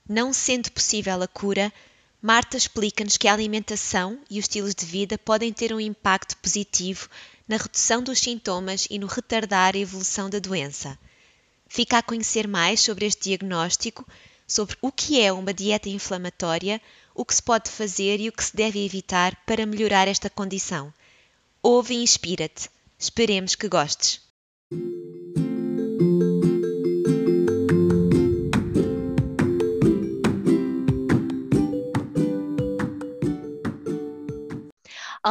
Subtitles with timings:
[0.08, 1.74] Não sendo possível a cura,
[2.22, 7.08] Marta explica-nos que a alimentação e os estilos de vida podem ter um impacto positivo
[7.48, 11.00] na redução dos sintomas e no retardar a evolução da doença.
[11.66, 14.06] Fica a conhecer mais sobre este diagnóstico,
[14.46, 16.82] sobre o que é uma dieta inflamatória,
[17.16, 20.94] o que se pode fazer e o que se deve evitar para melhorar esta condição.
[21.64, 22.70] Ouve e inspira-te.
[22.98, 24.29] Esperemos que gostes.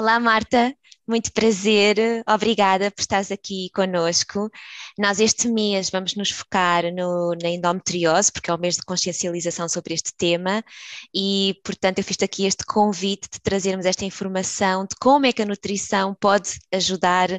[0.09, 0.75] Olá, Marta.
[1.09, 4.51] Muito prazer, obrigada por estares aqui conosco.
[4.99, 9.71] Nós este mês vamos nos focar no, na endometriose, porque é o mês de consciencialização
[9.71, 10.63] sobre este tema
[11.15, 15.41] e, portanto, eu fiz aqui este convite de trazermos esta informação de como é que
[15.41, 17.31] a nutrição pode ajudar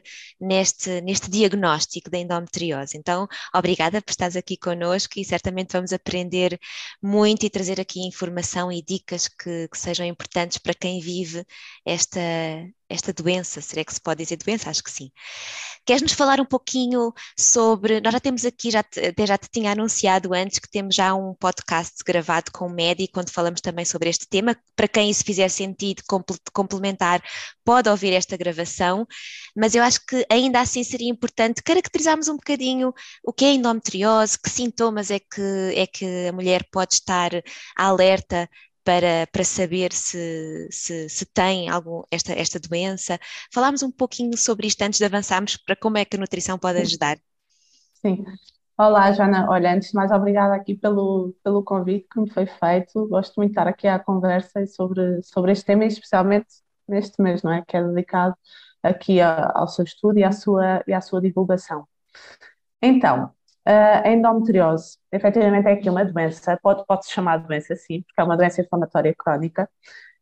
[0.41, 2.97] neste, neste diagnóstico da endometriose.
[2.97, 6.59] Então, obrigada por estares aqui conosco e certamente vamos aprender
[6.99, 11.45] muito e trazer aqui informação e dicas que, que sejam importantes para quem vive
[11.85, 12.19] esta,
[12.89, 14.69] esta doença, será que se pode dizer doença?
[14.69, 15.11] Acho que sim.
[15.85, 19.71] Queres nos falar um pouquinho sobre, nós já temos aqui, já te, já te tinha
[19.71, 24.09] anunciado antes que temos já um podcast gravado com o médico, onde falamos também sobre
[24.09, 26.03] este tema, para quem isso fizer sentido
[26.53, 27.23] complementar,
[27.63, 29.07] pode ouvir esta gravação,
[29.55, 32.93] mas eu acho que ainda assim seria importante caracterizarmos um bocadinho
[33.23, 37.31] o que é endometriose, que sintomas é que, é que a mulher pode estar
[37.77, 38.49] alerta
[38.89, 43.19] para, para saber se, se, se, tem algum, esta, esta doença.
[43.53, 46.79] Falámos um pouquinho sobre isto antes de avançarmos para como é que a nutrição pode
[46.79, 47.19] ajudar.
[48.01, 48.25] Sim.
[48.75, 49.47] Olá, Joana.
[49.47, 53.07] Olha, antes de mais, obrigada aqui pelo, pelo convite que me foi feito.
[53.07, 56.47] Gosto muito de estar aqui à conversa sobre, sobre este tema, especialmente
[56.87, 57.63] neste mês, não é?
[57.67, 58.35] Que é dedicado
[58.81, 61.87] aqui a, ao seu estudo e à sua, e à sua divulgação.
[62.81, 63.31] Então,
[63.71, 68.23] a endometriose, efetivamente, é aqui uma doença, pode, pode-se chamar de doença, sim, porque é
[68.23, 69.69] uma doença inflamatória crónica,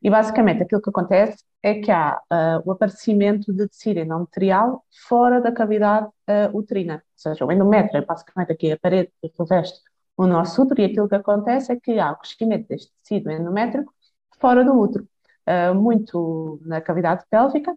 [0.02, 5.42] e basicamente aquilo que acontece é que há uh, o aparecimento de tecido endometrial fora
[5.42, 9.80] da cavidade uh, uterina, ou seja, o endométrio é basicamente aqui a parede que reveste
[10.18, 13.94] o nosso útero, e aquilo que acontece é que há o crescimento deste tecido endométrico
[14.40, 15.08] fora do útero,
[15.48, 17.74] uh, muito na cavidade pélvica,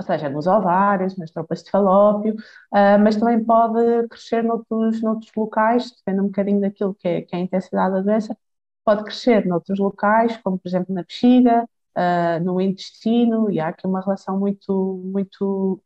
[0.00, 5.30] ou seja, nos ovários, nas tropas de falópio, uh, mas também pode crescer noutros, noutros
[5.36, 8.36] locais, depende um bocadinho daquilo que é, que é a intensidade da doença,
[8.84, 11.64] pode crescer noutros locais, como por exemplo na bexiga,
[11.96, 15.82] uh, no intestino, e há aqui uma relação muito, muito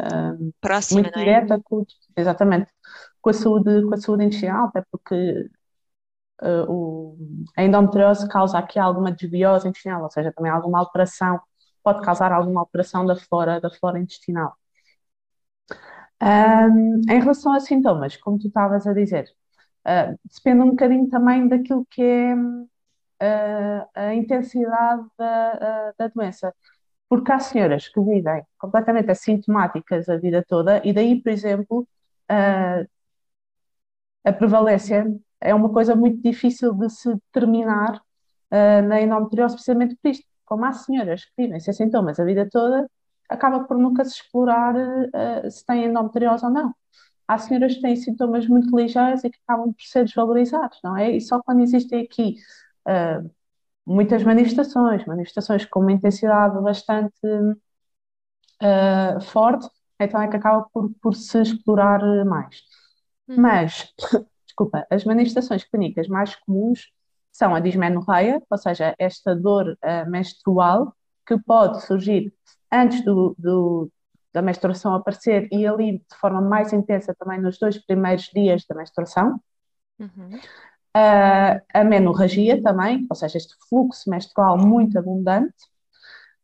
[0.00, 1.24] uh, próxima, muito é?
[1.24, 1.84] direta com,
[2.16, 2.70] exatamente,
[3.20, 5.50] com a saúde, com a saúde intestinal, até porque
[6.42, 7.18] uh, o,
[7.54, 11.38] a endometriose causa aqui alguma desbiose intestinal, ou seja, também alguma alteração
[11.82, 14.56] pode causar alguma alteração da flora, da flora intestinal.
[16.20, 19.30] Um, em relação a sintomas, como tu estavas a dizer,
[19.86, 26.54] uh, depende um bocadinho também daquilo que é uh, a intensidade da, uh, da doença.
[27.08, 31.88] Porque há senhoras que vivem completamente assintomáticas a vida toda, e daí, por exemplo,
[34.24, 35.06] a prevalência
[35.40, 38.02] é uma coisa muito difícil de se determinar
[38.86, 42.90] na endometriose, precisamente por isto como há senhoras que vivem sem sintomas a vida toda,
[43.28, 46.74] acaba por nunca se explorar uh, se têm endometriose ou não.
[47.28, 51.10] Há senhoras que têm sintomas muito ligeiros e que acabam por ser desvalorizados, não é?
[51.10, 52.36] E só quando existem aqui
[52.88, 53.30] uh,
[53.86, 57.12] muitas manifestações, manifestações com uma intensidade bastante
[58.62, 59.68] uh, forte,
[60.00, 62.62] então é que acaba por, por se explorar mais.
[63.28, 63.36] Hum.
[63.38, 63.94] Mas,
[64.46, 66.90] desculpa, as manifestações clínicas mais comuns
[67.38, 70.92] são a dismenorreia, ou seja, esta dor uh, menstrual
[71.24, 72.34] que pode surgir
[72.70, 73.92] antes do, do,
[74.32, 78.74] da menstruação aparecer e ali de forma mais intensa também nos dois primeiros dias da
[78.74, 79.40] menstruação.
[80.00, 80.30] Uhum.
[80.96, 85.54] Uh, a menorragia também, ou seja, este fluxo menstrual muito abundante.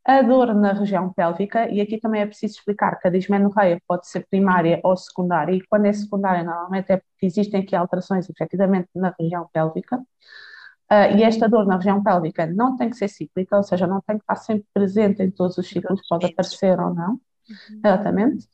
[0.05, 4.07] A dor na região pélvica, e aqui também é preciso explicar que a dismenorreia pode
[4.07, 8.91] ser primária ou secundária, e quando é secundária, normalmente é porque existem aqui alterações, efetivamente,
[8.95, 9.99] na região pélvica.
[10.91, 14.01] Uh, e esta dor na região pélvica não tem que ser cíclica, ou seja, não
[14.03, 17.13] tem que estar sempre presente em todos os ciclos, pode aparecer ou não.
[17.13, 17.81] Uhum.
[17.85, 18.47] Exatamente.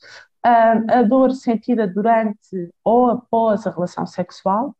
[0.46, 4.74] Uh, a dor sentida durante ou após a relação sexual,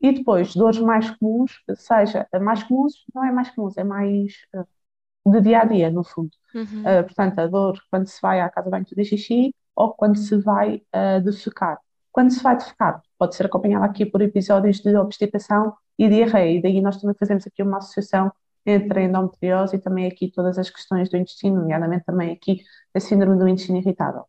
[0.00, 5.32] e depois, dores mais comuns, seja, mais comuns, não é mais comuns, é mais uh,
[5.32, 6.30] de dia a dia, no fundo.
[6.54, 6.82] Uhum.
[6.82, 10.18] Uh, portanto, a dor quando se vai à casa de banho de xixi ou quando
[10.18, 11.78] se vai uh, defecar.
[12.12, 16.62] Quando se vai defecar, pode ser acompanhada aqui por episódios de obstipação e diarreia, e
[16.62, 18.30] daí nós também fazemos aqui uma associação
[18.66, 22.62] entre a endometriose e também aqui todas as questões do intestino, nomeadamente também aqui
[22.94, 24.24] a síndrome do intestino irritável.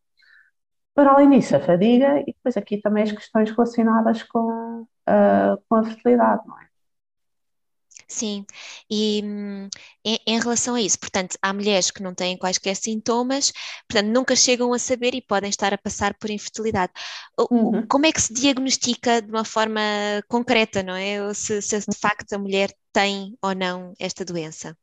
[0.94, 5.76] Para além disso, a fadiga e depois aqui também as questões relacionadas com, uh, com
[5.76, 6.75] a fertilidade, não é?
[8.08, 8.46] Sim,
[8.90, 9.68] e hum,
[10.04, 13.52] em, em, relação a isso, portanto, há mulheres que não têm quaisquer sintomas,
[13.90, 16.94] portanto, nunca chegam a saber e podem estar a passar por infertilidade.
[17.50, 17.86] Uhum.
[17.88, 19.82] Como é que se diagnostica de uma forma
[20.28, 21.34] concreta, não é?
[21.34, 24.78] Se, se de facto a mulher tem ou não esta doença?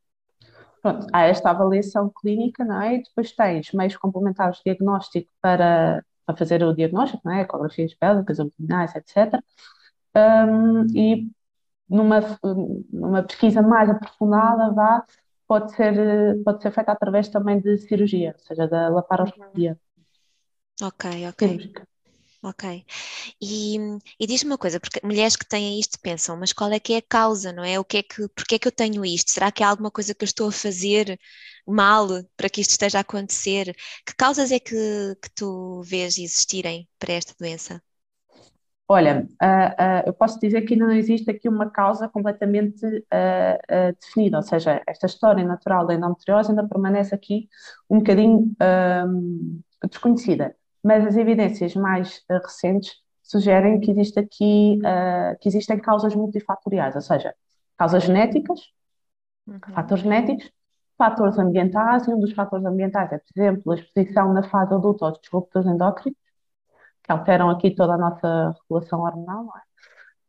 [0.82, 2.96] Pronto, há esta avaliação clínica, não é?
[2.96, 7.42] E depois tens meios complementares de diagnóstico para, para fazer o diagnóstico, não é?
[7.42, 9.40] Ecografias pélvicas, abdominais, etc.
[10.14, 11.30] Um, e
[11.92, 12.20] numa,
[12.92, 15.04] numa pesquisa mais aprofundada, vá,
[15.46, 19.78] pode ser, pode ser feita através também de cirurgia, ou seja, da laparoscopia.
[20.82, 21.42] Ok, ok.
[21.42, 21.86] Cirúrgica.
[22.42, 22.84] Ok.
[23.40, 23.76] E,
[24.20, 26.98] e diz-me uma coisa, porque mulheres que têm isto pensam, mas qual é que é
[26.98, 27.78] a causa, não é?
[27.78, 29.30] O que é que, porque é que eu tenho isto?
[29.30, 31.20] Será que há alguma coisa que eu estou a fazer
[31.66, 33.74] mal para que isto esteja a acontecer?
[34.06, 34.74] Que causas é que,
[35.22, 37.82] que tu vês existirem para esta doença?
[38.88, 43.92] Olha, uh, uh, eu posso dizer que ainda não existe aqui uma causa completamente uh,
[43.98, 47.48] definida, ou seja, esta história natural da endometriose ainda permanece aqui
[47.88, 48.54] um bocadinho
[49.88, 54.80] desconhecida mas as evidências mais recentes sugerem que existe aqui
[55.40, 57.32] que existem causas multifatoriais, ou seja,
[57.78, 58.58] causas genéticas,
[59.46, 59.60] uhum.
[59.72, 60.50] fatores genéticos,
[60.98, 65.06] fatores ambientais, e um dos fatores ambientais é, por exemplo, a exposição na fase adulta
[65.06, 66.18] aos disruptores endócrinos,
[67.02, 69.48] que alteram aqui toda a nossa regulação hormonal,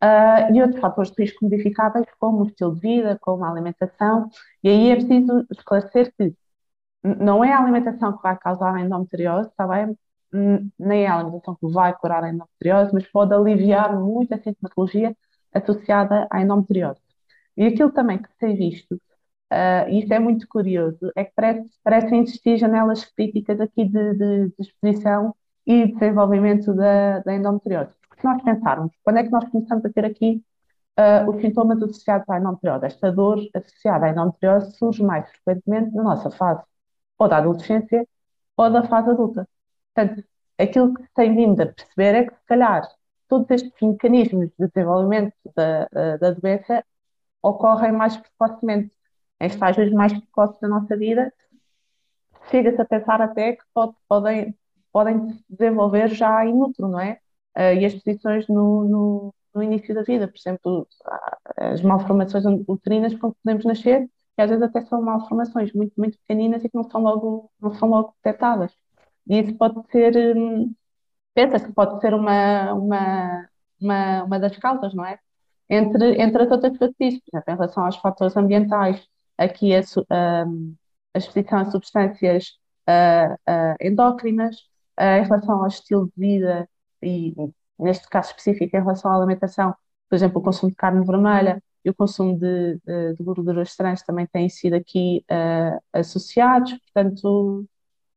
[0.04, 4.30] Uh, e outros fatores de risco modificáveis, como o estilo de vida, como a alimentação,
[4.62, 6.36] e aí é preciso esclarecer que
[7.04, 9.98] não é a alimentação que vai causar a endometriose, está bem?
[10.80, 15.16] nem é a alimentação que vai curar a endometriose, mas pode aliviar muito a sintomatologia
[15.54, 17.00] associada à endometriose.
[17.58, 21.70] E aquilo também que tem visto, uh, e isso é muito curioso, é que parece,
[21.84, 25.36] parece existir janelas críticas aqui de, de, de exposição
[25.66, 27.92] e desenvolvimento da, da, endometriose.
[28.18, 30.44] Se nós pensarmos, quando é que nós começamos a ter aqui
[31.00, 32.86] uh, os sintomas associados à endometriose?
[32.86, 36.64] Esta dor associada à endometriose surge mais frequentemente na nossa fase
[37.18, 38.08] ou da adolescência
[38.58, 39.48] ou da fase adulta.
[39.94, 40.24] Portanto,
[40.58, 42.88] aquilo que se tem vindo a perceber é que, se calhar,
[43.28, 46.84] todos estes mecanismos de desenvolvimento da, da doença
[47.44, 48.92] ocorrem mais precocemente,
[49.40, 51.32] em estágios mais precoces da nossa vida.
[52.50, 54.58] Chega-se a pensar até que pode, podem,
[54.94, 57.20] podem se desenvolver já in utero, não é?
[57.58, 60.88] Uh, e as posições no, no, no, início da vida, por exemplo,
[61.58, 66.18] as malformações uterinas com que podemos nascer, que às vezes até são malformações muito, muito
[66.20, 68.72] pequeninas e que não são logo, não são logo detectadas.
[69.28, 70.74] E isso pode ser, hum,
[71.34, 73.50] pensa-se que pode ser uma, uma,
[73.82, 75.20] uma, uma das causas, não é?
[75.70, 79.08] Entre, entre as outras coisas, por exemplo, em relação aos fatores ambientais,
[79.38, 80.76] aqui a, a, hum,
[81.14, 82.58] a exposição a substâncias
[82.88, 83.76] a, a
[85.00, 86.70] endócrinas, em relação ao estilo de vida
[87.02, 87.34] e,
[87.80, 89.76] neste caso específico, em relação à alimentação,
[90.10, 94.02] por exemplo, o consumo de carne vermelha e o consumo de, de, de gorduras trans
[94.04, 97.66] também têm sido aqui uh, associados, portanto,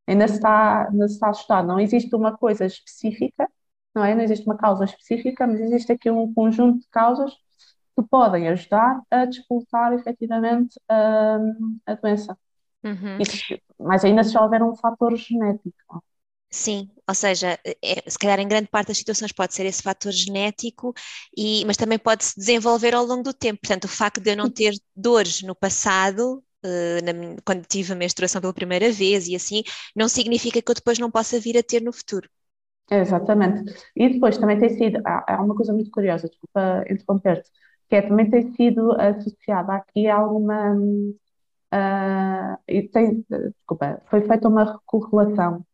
[0.07, 1.63] ainda está, ainda está a estudar.
[1.65, 3.49] Não existe uma coisa específica,
[3.95, 4.15] não é?
[4.15, 7.33] Não existe uma causa específica, mas existe aqui um conjunto de causas
[7.97, 11.39] que podem ajudar a disputar efetivamente a,
[11.87, 12.39] a doença.
[12.85, 13.19] Uhum.
[13.19, 16.05] Isso, mas ainda se houver um fator genético.
[16.57, 20.11] Sim, ou seja, é, se calhar em grande parte das situações pode ser esse fator
[20.11, 20.95] genético,
[21.37, 23.61] e, mas também pode se desenvolver ao longo do tempo.
[23.61, 27.97] Portanto, o facto de eu não ter dores no passado eh, na, quando tive a
[27.97, 29.63] menstruação pela primeira vez e assim,
[29.95, 32.27] não significa que eu depois não possa vir a ter no futuro.
[32.91, 33.75] Exatamente.
[33.95, 37.51] E depois também tem sido, há, há uma coisa muito curiosa, desculpa interromper-te,
[37.91, 40.75] que é, também tem sido associada aqui a alguma.
[41.75, 45.67] Uh, e tem, desculpa, foi feita uma correlação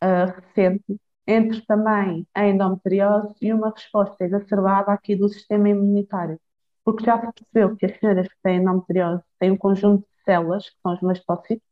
[0.00, 6.40] recente entre também a endometriose e uma resposta exacerbada aqui do sistema imunitário.
[6.82, 10.76] Porque já se percebeu que as senhoras que têm endometriose têm um conjunto células, que
[10.82, 11.66] são os mastócitos,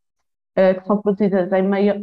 [0.58, 2.00] uh, que são produzidas em maior,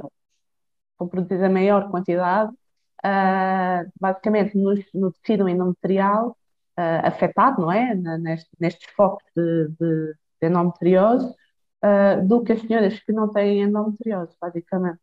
[0.97, 6.37] são produzidas em maior quantidade, uh, basicamente no, no tecido endometrial
[6.75, 7.93] afetado, não é?
[7.93, 11.31] Neste, nestes focos de, de, de endometriose,
[12.27, 14.99] do que as senhoras que não têm endometriose, basicamente.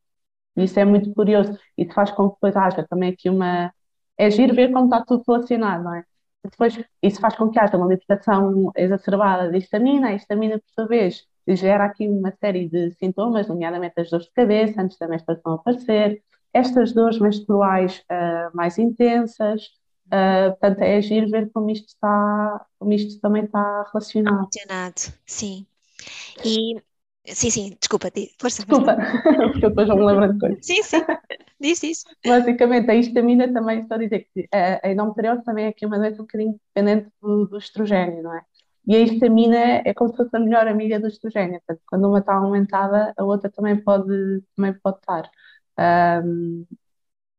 [0.60, 1.58] E isso é muito curioso.
[1.76, 3.72] Isso faz com que depois haja também aqui uma.
[4.18, 6.04] É giro ver como está tudo relacionado, não é?
[6.44, 10.86] Depois, isso faz com que haja uma libertação exacerbada de histamina, a histamina, por sua
[10.86, 15.54] vez, gera aqui uma série de sintomas, nomeadamente as dores de cabeça, antes da menstruação
[15.54, 19.66] aparecer, estas dores menstruais uh, mais intensas,
[20.06, 24.48] uh, portanto, é agir ver como isto está, como isto também está relacionado.
[24.52, 25.66] Relacionado, sim.
[26.44, 26.80] E
[27.26, 28.08] Sim, sim, desculpa,
[28.40, 28.64] força.
[28.64, 28.96] Desculpa,
[29.52, 30.66] porque eu depois não me lembro de coisas.
[30.66, 30.98] Sim, sim,
[31.60, 32.04] diz isso.
[32.24, 35.98] Basicamente, a histamina também, estou a dizer que a, a endometriose também é aqui uma
[35.98, 38.42] doença um bocadinho dependente do, do estrogênio, não é?
[38.86, 42.20] E a histamina é como se fosse a melhor amiga do estrogênio, portanto, quando uma
[42.20, 45.30] está aumentada, a outra também pode, também pode estar.
[46.24, 46.66] Um,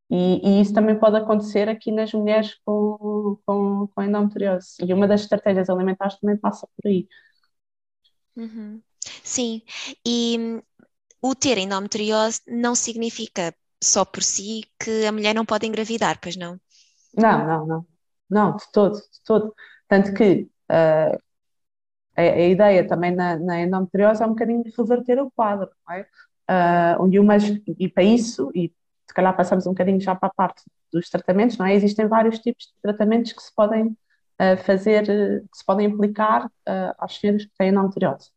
[0.09, 4.75] e, e, isso também pode acontecer aqui nas mulheres com, com, com endometriose.
[4.85, 7.07] E uma das estratégias alimentares também passa por aí.
[8.35, 8.81] Uhum.
[9.23, 9.61] Sim,
[10.05, 10.61] e hum,
[11.21, 16.35] o ter endometriose não significa só por si que a mulher não pode engravidar, pois
[16.35, 16.59] não?
[17.15, 17.85] Não, não, não.
[18.29, 19.53] Não, de todo, de todo.
[19.87, 21.17] Tanto que uh,
[22.15, 25.95] a, a, ideia também na, na, endometriose é um bocadinho de reverter o quadro, não
[25.95, 26.07] é?
[26.49, 27.43] Uh, onde umas,
[27.77, 28.73] e para isso, e
[29.07, 31.73] se calhar passamos um bocadinho já para a parte dos tratamentos, não é?
[31.73, 36.49] Existem vários tipos de tratamentos que se podem uh, fazer, que se podem aplicar
[36.97, 38.29] às senhoras que têm endometriose.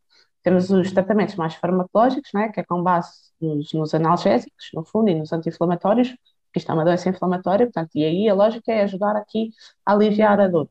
[0.45, 3.11] Temos os tratamentos mais farmacológicos, né, que é com base
[3.41, 6.11] nos, nos analgésicos, no fundo, e nos anti-inflamatórios,
[6.53, 9.51] que isto é uma doença inflamatória, portanto, e aí a lógica é ajudar aqui
[9.87, 10.69] a aliviar a dor.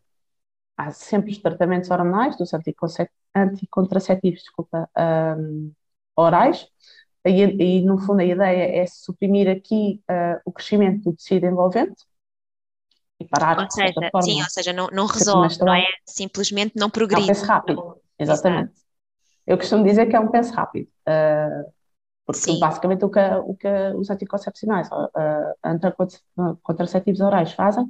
[0.78, 2.52] Há sempre os tratamentos hormonais, dos
[3.36, 4.88] anticontraceptivos, desculpa,
[5.38, 5.72] um,
[6.16, 6.68] orais,
[7.26, 12.04] e, e, no fundo a ideia é suprimir aqui uh, o crescimento do tecido envolvente
[13.20, 15.86] e parar ou seja, forma, Sim, ou seja, não, não resolve, não é?
[16.06, 17.32] Simplesmente não progride.
[17.32, 18.72] Não, rápido, exatamente.
[18.72, 18.83] Exato.
[19.46, 21.72] Eu costumo dizer que é um penso rápido, uh,
[22.26, 22.60] porque Sim.
[22.60, 27.86] basicamente o que, o que os anticoncepcionais, uh, anticontraceptivos orais fazem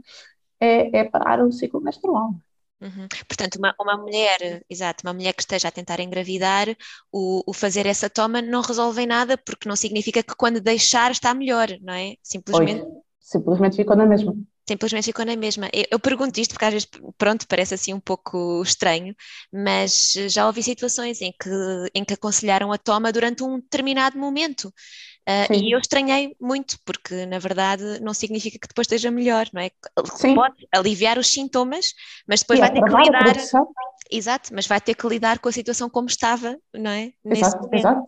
[0.59, 2.33] é, é parar o ciclo menstrual.
[2.81, 3.07] Uhum.
[3.27, 6.67] Portanto, uma, uma mulher, exato, uma mulher que esteja a tentar engravidar,
[7.11, 11.33] o, o fazer essa toma não resolve nada, porque não significa que quando deixar está
[11.33, 12.15] melhor, não é?
[12.21, 12.85] Simplesmente.
[13.19, 14.35] simplesmente ficou na mesma
[14.67, 15.69] simplesmente ficou na mesma.
[15.73, 19.15] Eu, eu, pergunto isto porque às vezes, pronto, parece assim um pouco estranho,
[19.51, 21.49] mas já ouvi situações em que,
[21.93, 24.67] em que aconselharam a toma durante um determinado momento.
[25.27, 29.61] Uh, e eu estranhei muito, porque na verdade não significa que depois esteja melhor, não
[29.61, 29.71] é?
[30.15, 30.35] Sim.
[30.35, 31.93] Pode aliviar os sintomas,
[32.27, 33.35] mas depois e vai ter que lidar.
[34.11, 37.13] Exato, mas vai ter que lidar com a situação como estava, não é?
[37.25, 38.05] Exato, exato.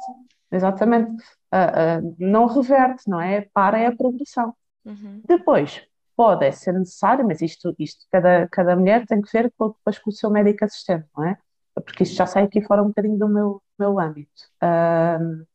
[0.51, 1.11] Exatamente.
[1.53, 3.47] Uh, uh, não reverte, não é?
[3.53, 4.53] Para é a progressão.
[4.83, 5.21] Uhum.
[5.25, 5.81] Depois,
[6.15, 10.13] pode ser necessário, mas isto, isto cada, cada mulher tem que ver depois com o
[10.13, 11.37] seu médico assistente, não é?
[11.73, 14.31] Porque isto já sai aqui fora um bocadinho do meu, meu âmbito.
[14.63, 15.45] Uh,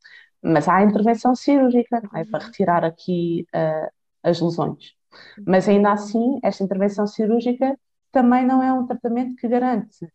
[0.42, 2.24] mas há a intervenção cirúrgica, não é?
[2.24, 3.90] Para retirar aqui uh,
[4.22, 4.94] as lesões.
[5.46, 7.78] Mas ainda assim, esta intervenção cirúrgica
[8.12, 10.06] também não é um tratamento que garante,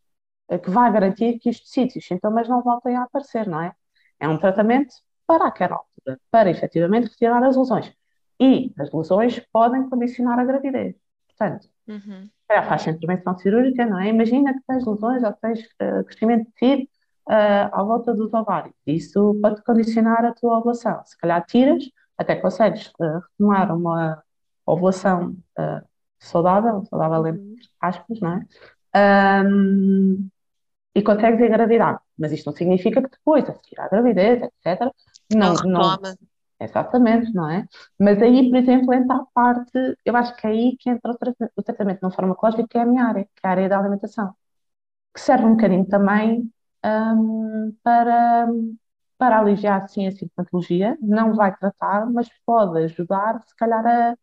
[0.63, 3.73] que vai garantir que os tecidos, os sintomas não voltem a aparecer, não é?
[4.19, 4.93] É um tratamento
[5.27, 7.91] para aquela altura, para efetivamente retirar as lesões.
[8.39, 10.95] E as lesões podem condicionar a gravidez.
[11.27, 12.29] Portanto, uhum.
[12.47, 14.09] faz a intervenção cirúrgica, não é?
[14.09, 16.83] Imagina que tens lesões ou tens uh, crescimento de tecido
[17.29, 18.75] uh, à volta dos ovários.
[18.85, 21.01] Isso pode condicionar a tua ovulação.
[21.05, 21.83] Se calhar tiras,
[22.17, 24.23] até consegues uh, retomar uma
[24.65, 25.85] ovulação uh,
[26.19, 27.55] saudável, saudável entre uhum.
[27.81, 29.43] aspas, não é?
[29.45, 30.29] Um,
[30.93, 32.01] e consegues engravidar.
[32.17, 34.89] Mas isto não significa que depois, a seguir à gravidez, etc.,
[35.33, 36.15] não, não, não,
[36.59, 37.67] Exatamente, não é?
[37.99, 39.71] Mas aí, por exemplo, entra a parte,
[40.05, 41.11] eu acho que é aí que entra
[41.55, 44.33] o tratamento, não farmacológico, que é a minha área, que é a área da alimentação,
[45.13, 46.51] que serve um bocadinho também
[46.85, 48.47] um, para,
[49.17, 54.17] para aliviar, sim, a sintomatologia, não vai tratar, mas pode ajudar, se calhar, a,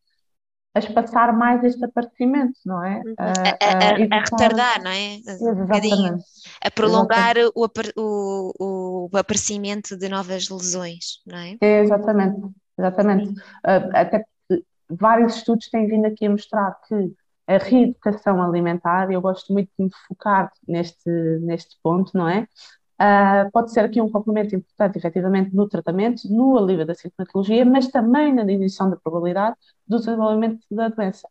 [0.75, 3.03] a espaçar mais este aparecimento, não é?
[3.05, 3.15] Uhum.
[3.19, 5.17] A, a, a, a retardar, não é?
[5.17, 6.25] Exatamente.
[6.65, 11.57] A prolongar o, o, o, aparecimento de novas lesões, não é?
[11.61, 12.41] é exatamente,
[12.79, 13.31] exatamente.
[13.31, 17.13] Uh, até porque vários estudos têm vindo aqui a mostrar que
[17.47, 21.11] a reeducação alimentar, eu gosto muito de me focar neste,
[21.41, 22.47] neste ponto, não é?
[23.03, 27.89] Uh, pode ser aqui um complemento importante, efetivamente, no tratamento, no alívio da sintomatologia, mas
[27.89, 29.57] também na diminuição da probabilidade
[29.89, 31.29] do desenvolvimento da doença.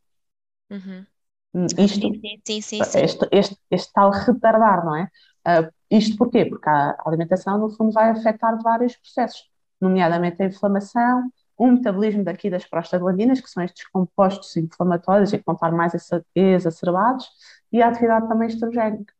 [0.69, 1.05] Uhum.
[1.53, 5.09] Hum, isto, sim, sim, sim, este, este, este, tal retardar, não é?
[5.47, 6.45] Uh, isto porquê?
[6.45, 9.49] Porque a alimentação, no fundo, vai afetar vários processos.
[9.79, 15.45] nomeadamente a inflamação, o metabolismo daqui das prostaglandinas, que são estes compostos inflamatórios e que
[15.45, 15.93] vão estar mais
[16.35, 17.29] exacerbados,
[17.71, 19.13] e a atividade também estrogénica.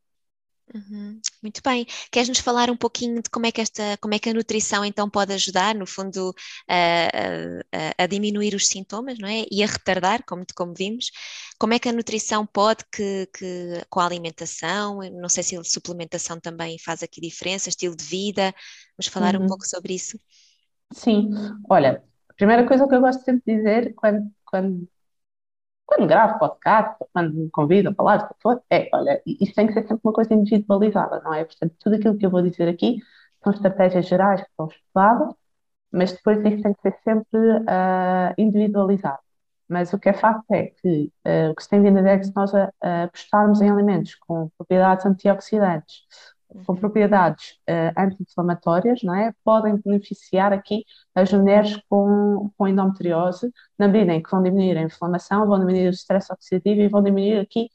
[0.74, 1.20] Uhum.
[1.42, 1.86] Muito bem.
[2.10, 5.08] Queres-nos falar um pouquinho de como é que esta, como é que a nutrição então
[5.08, 6.34] pode ajudar, no fundo,
[6.68, 7.08] a,
[7.98, 9.44] a, a diminuir os sintomas, não é?
[9.50, 11.10] E a retardar, como, como vimos.
[11.58, 15.64] Como é que a nutrição pode que, que com a alimentação, não sei se a
[15.64, 18.54] suplementação também faz aqui diferença, estilo de vida.
[18.96, 19.44] Vamos falar uhum.
[19.44, 20.18] um pouco sobre isso.
[20.92, 21.30] Sim,
[21.68, 24.88] olha, a primeira coisa que eu gosto sempre de dizer quando, quando
[25.92, 29.74] quando gravo podcast, quando me convidam a falar, o for, é, olha, isto tem que
[29.74, 31.44] ser sempre uma coisa individualizada, não é?
[31.44, 32.98] Portanto, tudo aquilo que eu vou dizer aqui
[33.42, 35.34] são estratégias gerais que são estudadas,
[35.92, 39.20] mas depois isto tem que ser sempre uh, individualizado.
[39.68, 42.10] Mas o que é facto é que uh, o que se tem vindo a ver
[42.10, 42.52] é que se nós
[43.04, 46.04] apostarmos em alimentos com propriedades antioxidantes,
[46.66, 49.32] com propriedades uh, anti-inflamatórias, não é?
[49.44, 54.82] Podem beneficiar aqui as mulheres com, com endometriose, na medida em que vão diminuir a
[54.82, 57.68] inflamação, vão diminuir o stress oxidativo e vão diminuir aqui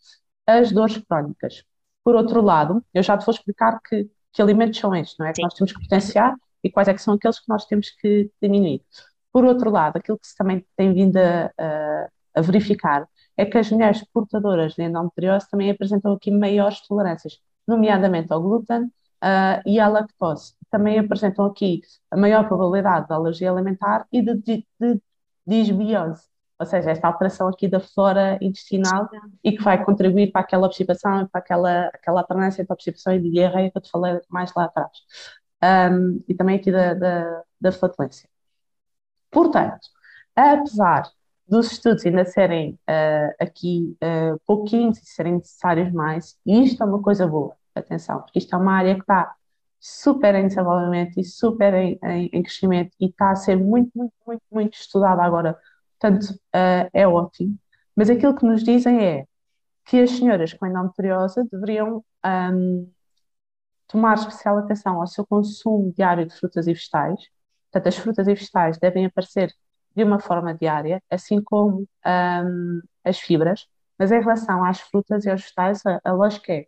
[0.46, 1.64] as dores crónicas.
[2.04, 5.34] Por outro lado, eu já te vou explicar que, que alimentos são estes, não é?
[5.34, 8.32] Que nós temos que potenciar e quais é que são aqueles que nós temos que
[8.42, 8.82] diminuir.
[9.32, 13.58] Por outro lado, aquilo que se também tem vindo a, a, a verificar é que
[13.58, 19.80] as mulheres portadoras de endometriose também apresentam aqui maiores tolerâncias nomeadamente ao glúten uh, e
[19.80, 20.54] à lactose.
[20.70, 21.82] Também apresentam aqui
[22.12, 25.02] a maior probabilidade de alergia alimentar e de, de, de
[25.46, 26.24] disbiose,
[26.60, 29.10] ou seja, esta alteração aqui da flora intestinal
[29.44, 33.72] e que vai contribuir para aquela obstipação, para aquela, aquela alternância entre obstipação e diarreia
[33.72, 34.92] que eu te falei mais lá atrás.
[35.64, 38.30] Um, e também aqui da, da, da flatulência.
[39.32, 39.88] Portanto,
[40.36, 41.10] apesar
[41.48, 46.86] dos estudos ainda serem uh, aqui uh, pouquinhos e serem necessários mais, e isto é
[46.86, 49.36] uma coisa boa, atenção, porque isto é uma área que está
[49.80, 54.14] super em desenvolvimento e super em, em, em crescimento e está a ser muito, muito,
[54.26, 55.58] muito, muito estudada agora,
[56.00, 57.58] portanto uh, é ótimo,
[57.96, 59.26] mas aquilo que nos dizem é
[59.86, 62.92] que as senhoras com endometriose deveriam um,
[63.88, 67.22] tomar especial atenção ao seu consumo diário de frutas e vegetais,
[67.72, 69.54] portanto as frutas e vegetais devem aparecer
[69.96, 75.30] de uma forma diária, assim como um, as fibras, mas em relação às frutas e
[75.30, 76.68] aos vegetais, a, a lógica é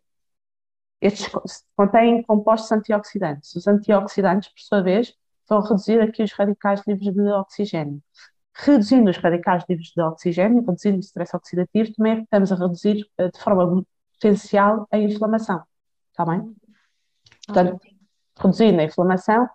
[1.02, 1.30] estes
[1.76, 3.56] contêm compostos antioxidantes.
[3.56, 5.14] Os antioxidantes, por sua vez,
[5.48, 8.02] vão reduzir aqui os radicais livres de oxigênio.
[8.54, 13.30] Reduzindo os radicais livres de oxigênio, reduzindo o stress oxidativo, também estamos a reduzir eh,
[13.30, 13.84] de forma
[14.14, 15.64] potencial a inflamação.
[16.12, 16.54] Está bem?
[17.48, 17.80] Portanto,
[18.38, 19.50] reduzindo a inflamação,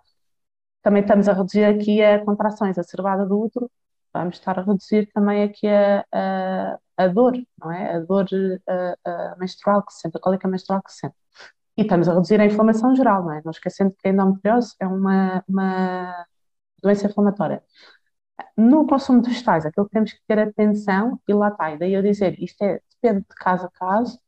[0.81, 3.69] também estamos a reduzir aqui a contração exacerbada do útero,
[4.13, 7.95] vamos estar a reduzir também aqui a, a, a dor, não é?
[7.95, 8.27] A dor
[8.67, 11.24] a, a menstrual que se sente, a cólica menstrual que se sente.
[11.77, 13.41] E estamos a reduzir a inflamação geral, não é?
[13.43, 16.25] Não esquecendo que a endometriose é uma, uma
[16.81, 17.61] doença inflamatória.
[18.57, 21.93] No consumo de vegetais, aquilo que temos que ter atenção, e lá está, e daí
[21.93, 24.19] eu dizer, isto é, depende de caso a caso,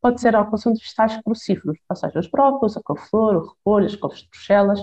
[0.00, 3.86] pode ser ao consumo de vegetais crucíferos, ou seja, os brócolis, a couve-flor, o repolho,
[3.86, 4.80] as couves de bruxelas,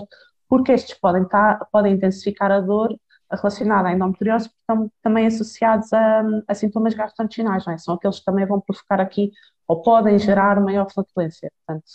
[0.48, 2.96] porque estes podem, estar, podem intensificar a dor
[3.30, 7.78] relacionada à endometriose, porque estão também associados a, a sintomas gastrointestinais, não é?
[7.78, 9.30] São aqueles que também vão provocar aqui,
[9.66, 11.50] ou podem gerar maior flatulência.
[11.66, 11.86] Portanto,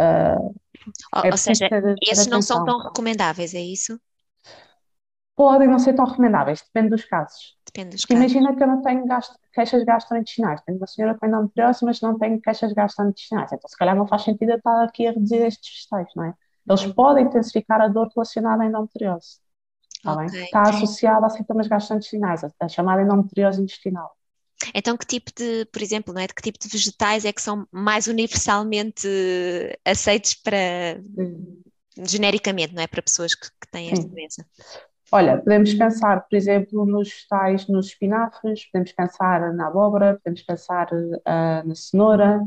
[0.00, 0.54] uh,
[1.14, 1.68] ou, é ou seja,
[2.02, 4.00] esses não são tão recomendáveis, é isso?
[5.34, 7.56] Podem não ser tão recomendáveis, depende dos casos.
[7.66, 8.20] Depende dos casos.
[8.20, 12.18] Imagina que eu não tenho gasto, queixas gastrointestinais, tenho uma senhora com endometriose, mas não
[12.18, 15.74] tenho queixas gastrointestinais, então se calhar não faz sentido eu estar aqui a reduzir estes
[15.74, 16.34] vegetais, não é?
[16.68, 19.40] Eles podem intensificar a dor relacionada à endometriose.
[19.96, 20.44] Está, okay.
[20.44, 24.16] está associada a sintomas gastrointestinais, a, a chamada endometriose intestinal.
[24.74, 26.26] Então, que tipo de, por exemplo, não é?
[26.26, 29.08] de que tipo de vegetais é que são mais universalmente
[29.84, 31.60] aceitos para, hum.
[31.98, 32.86] genericamente, não é?
[32.86, 34.46] Para pessoas que, que têm esta doença?
[35.14, 40.88] Olha, podemos pensar, por exemplo, nos vegetais, nos espinafres, podemos pensar na abóbora, podemos pensar
[40.90, 42.40] uh, na cenoura,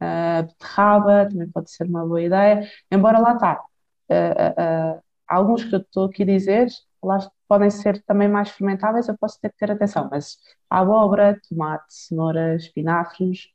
[0.00, 3.64] uh, beterraba, também pode ser uma boa ideia, embora lá está,
[4.10, 6.68] uh, alguns que eu estou aqui a dizer,
[7.02, 10.38] lá podem ser também mais fermentáveis, eu posso ter que ter atenção, mas
[10.70, 13.48] abóbora, tomate, cenoura, espinafres,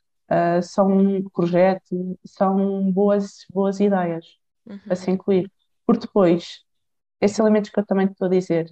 [0.63, 4.25] são courgette, são boas, boas ideias
[4.65, 4.79] uhum.
[4.89, 5.51] a se incluir,
[5.85, 6.65] porque depois
[7.19, 8.67] esses alimentos que eu também estou a dizer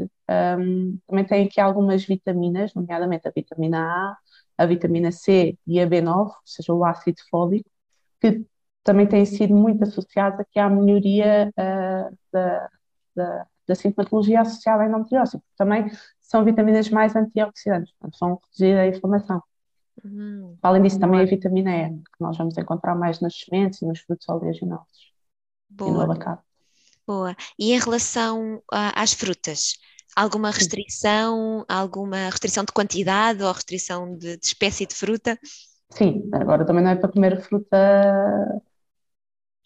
[0.59, 4.17] um, também têm aqui algumas vitaminas, nomeadamente a vitamina A,
[4.57, 7.69] a vitamina C e a B9, ou seja, o ácido fólico,
[8.21, 8.45] que
[8.83, 12.69] também têm sido muito associados aqui à melhoria uh, da,
[13.15, 15.89] da, da, sintomatologia associada à endometriose, porque também
[16.21, 19.41] são vitaminas mais antioxidantes, portanto, vão reduzir a inflamação.
[20.03, 20.57] Uhum.
[20.61, 23.99] Além disso, também a vitamina E, que nós vamos encontrar mais nas sementes e nos
[23.99, 25.13] frutos oleaginosos
[25.69, 25.89] Boa.
[25.89, 26.43] e no abacate.
[27.07, 27.35] Boa.
[27.57, 29.77] E em relação às frutas,
[30.15, 35.37] alguma restrição, alguma restrição de quantidade ou restrição de, de espécie de fruta?
[35.91, 37.77] Sim, agora também não é para comer fruta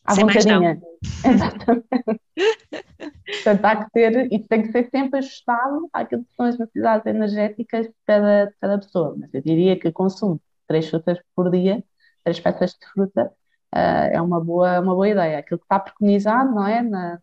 [0.05, 0.81] à Sem vontadinha.
[1.25, 1.87] Exatamente.
[3.25, 7.05] Portanto, há que ter, e tem que ser sempre ajustado àquilo que são as necessidades
[7.05, 9.15] energéticas de cada, cada pessoa.
[9.17, 11.83] Mas eu diria que consumo três frutas por dia,
[12.23, 13.31] três peças de fruta,
[13.73, 13.77] uh,
[14.11, 15.39] é uma boa, uma boa ideia.
[15.39, 16.81] Aquilo que está preconizado, não é?
[16.81, 17.19] Na,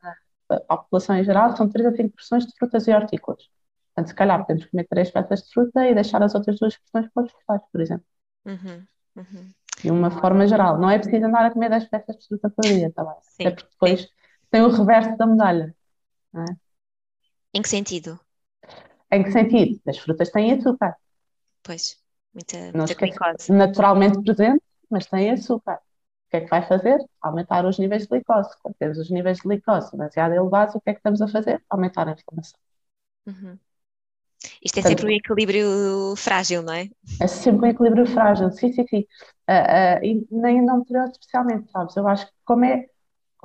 [0.50, 3.48] na população em geral, são 3 a 5 porções de frutas e hortícolas.
[3.94, 7.10] Portanto, se calhar podemos comer três peças de fruta e deixar as outras duas porções
[7.12, 8.06] para os vegetais, por exemplo.
[8.44, 8.86] Uhum,
[9.16, 9.50] uhum.
[9.82, 10.78] De uma forma geral.
[10.78, 13.14] Não é preciso andar a comer 10 peças de fruta por dia, tá bem?
[13.22, 14.08] Sim, Até porque depois sim.
[14.50, 15.74] Tem o reverso da medalha.
[16.34, 16.44] É?
[17.54, 18.20] Em que sentido?
[19.10, 19.80] Em que sentido?
[19.86, 20.96] As frutas têm açúcar.
[21.62, 21.98] Pois,
[22.34, 23.52] muita, muita glicose.
[23.52, 25.76] Naturalmente presente, mas têm açúcar.
[25.76, 26.98] O que é que vai fazer?
[27.20, 28.50] Aumentar os níveis de glicose.
[28.60, 31.62] Quando temos os níveis de glicose demasiado elevados, o que é que estamos a fazer?
[31.70, 32.58] Aumentar a inflamação.
[33.26, 33.58] Uhum.
[34.62, 36.88] Isto é Portanto, sempre um equilíbrio frágil, não é?
[37.20, 39.06] É sempre um equilíbrio frágil, sim, sim, sim.
[39.48, 41.96] Uh, uh, e na endometriose especialmente, sabes?
[41.96, 42.86] Eu acho que como, é,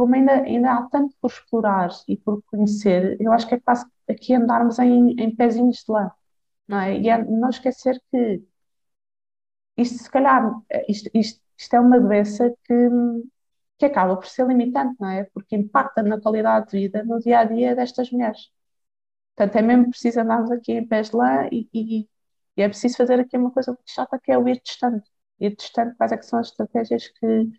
[0.01, 3.85] como ainda, ainda há tanto por explorar e por conhecer, eu acho que é quase
[4.09, 6.11] aqui andarmos em, em pezinhos de lã,
[6.67, 6.97] não é?
[6.99, 8.43] E é não esquecer que
[9.77, 10.43] isto, se calhar,
[10.87, 12.73] isto, isto, isto é uma doença que,
[13.77, 15.25] que acaba por ser limitante, não é?
[15.33, 18.49] Porque impacta na qualidade de vida no dia a dia destas mulheres.
[19.35, 22.09] Portanto, é mesmo preciso andarmos aqui em pés de lã e, e,
[22.57, 25.03] e, é preciso fazer aqui uma coisa muito chata que é o ir testando.
[25.39, 27.51] Ir testando quais é que são as estratégias que,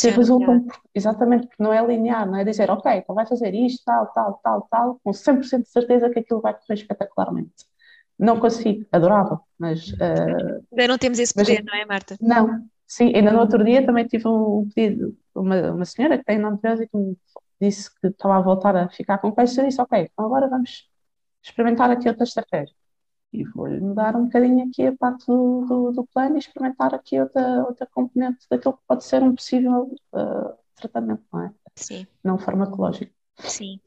[0.00, 3.82] que resultam, exatamente, porque não é linear, não é dizer, ok, então vai fazer isto,
[3.84, 7.66] tal, tal, tal, tal, com 100% de certeza que aquilo vai correr espetacularmente.
[8.18, 9.88] Não consigo, adorava, mas...
[9.92, 12.16] Uh, ainda não temos esse poder, mas, não é, Marta?
[12.20, 16.38] Não, sim, ainda no outro dia também tive um pedido, uma, uma senhora que tem
[16.38, 17.16] endometriose e que me
[17.60, 20.88] disse que estava a voltar a ficar com queixa e disse, ok, então agora vamos
[21.42, 22.74] experimentar aqui outra estratégia.
[23.32, 27.18] E vou-lhe mudar um bocadinho aqui a parte do, do, do, plano e experimentar aqui
[27.18, 31.50] outra, outra componente daquilo que pode ser um possível uh, tratamento, não é?
[31.74, 32.06] Sim.
[32.22, 33.12] Não farmacológico.
[33.38, 33.80] Sim.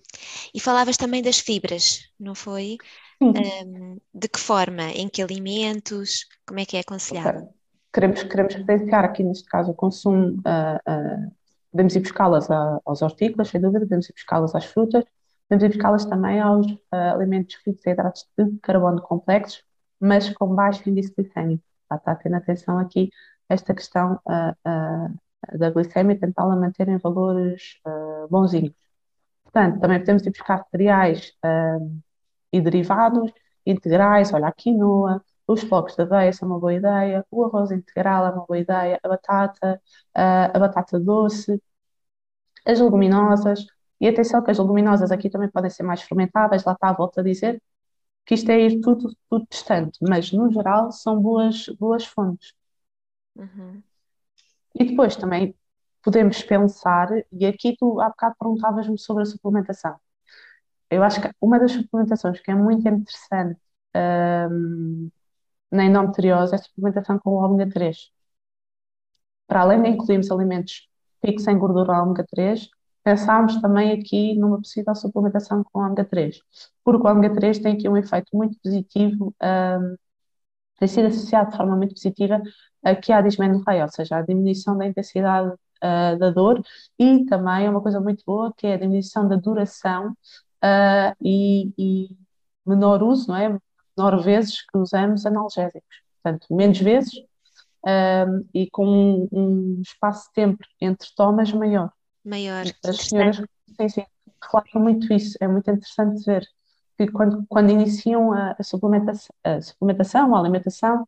[0.53, 2.77] E falavas também das fibras, não foi?
[3.21, 4.83] Um, de que forma?
[4.91, 6.25] Em que alimentos?
[6.45, 7.39] Como é que é aconselhado?
[7.39, 7.49] Okay.
[7.93, 10.33] Queremos, queremos potenciar aqui, neste caso, o consumo.
[10.39, 11.31] Uh, uh,
[11.71, 15.05] podemos ir buscá-las aos hortícolas, sem dúvida, podemos ir buscá-las às frutas,
[15.49, 19.63] Buscá-las também aos uh, alimentos ricos em hidratos de carbono complexos,
[19.99, 21.63] mas com baixo índice glicémico.
[21.91, 23.09] Está a ter atenção aqui
[23.47, 27.79] esta questão uh, uh, da glicemia tentá-la manter em valores
[28.29, 28.73] bonzinhos.
[29.43, 31.31] Portanto, também podemos ir buscar cereais
[32.51, 33.31] e derivados
[33.63, 38.25] integrais, olha, a quinoa, os flocos de aveia são uma boa ideia, o arroz integral
[38.25, 39.79] é uma boa ideia, a batata,
[40.15, 41.61] a batata doce,
[42.65, 43.67] as leguminosas,
[43.99, 47.21] e atenção que as leguminosas aqui também podem ser mais fermentáveis, lá está a volta
[47.21, 47.61] a dizer
[48.25, 52.53] que isto é ir tudo, tudo distante, mas no geral são boas, boas fontes.
[53.35, 53.83] Uhum.
[54.73, 55.55] E depois também
[56.03, 59.95] podemos pensar, e aqui tu há bocado perguntavas-me sobre a suplementação.
[60.89, 63.59] Eu acho que uma das suplementações que é muito interessante
[64.51, 65.09] um,
[65.71, 68.11] na endometriose é a suplementação com o ômega 3.
[69.47, 70.87] Para além de incluirmos alimentos
[71.23, 72.69] ricos em gordura ômega 3,
[73.05, 76.39] pensámos também aqui numa possível suplementação com ômega 3,
[76.83, 79.95] porque o ômega 3 tem aqui um efeito muito positivo, um,
[80.79, 82.41] tem sido associado de forma muito positiva
[82.83, 86.61] aqui à dismenorreia, ou seja, à diminuição da intensidade uh, da dor
[86.99, 90.09] e também uma coisa muito boa que é a diminuição da duração
[90.63, 92.09] uh, e, e,
[92.65, 93.59] menor uso, não é?
[93.97, 97.13] Menor vezes que usamos analgésicos, portanto, menos vezes
[97.85, 101.91] um, e com um, um espaço de tempo entre tomas maior
[102.25, 102.65] maior.
[102.83, 104.05] As senhoras, sim, sim,
[104.41, 105.37] relatam muito isso.
[105.39, 106.45] É muito interessante ver
[106.97, 111.07] que quando, quando iniciam a, a, suplementação, a suplementação, a alimentação,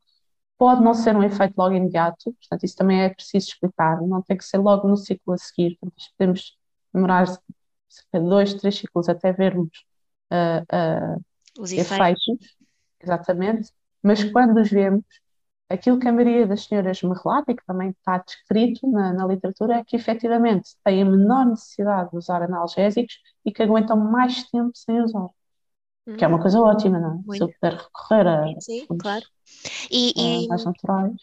[0.57, 4.35] pode não ser um efeito logo imediato, portanto, isso também é preciso explicar, não tem
[4.35, 6.57] que ser logo no ciclo a seguir, portanto, podemos
[6.93, 7.25] demorar
[8.11, 9.69] dois, três ciclos até vermos
[10.31, 12.27] uh, uh, os efeitos.
[12.27, 12.57] efeitos,
[12.99, 15.05] exatamente, mas quando os vemos,
[15.69, 19.25] Aquilo que a maioria das senhoras me relata, e que também está descrito na, na
[19.25, 24.43] literatura, é que efetivamente têm a menor necessidade de usar analgésicos e que aguentam mais
[24.49, 25.27] tempo sem usar.
[26.17, 27.13] Que é uma coisa ótima, não é?
[27.15, 27.35] Muito.
[27.35, 29.25] Se eu puder recorrer a sim, claro.
[29.91, 31.15] E, e, mais naturais.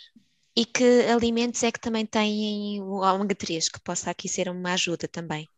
[0.54, 4.74] E que alimentos é que também têm o ômega 3, que possa aqui ser uma
[4.74, 5.48] ajuda também?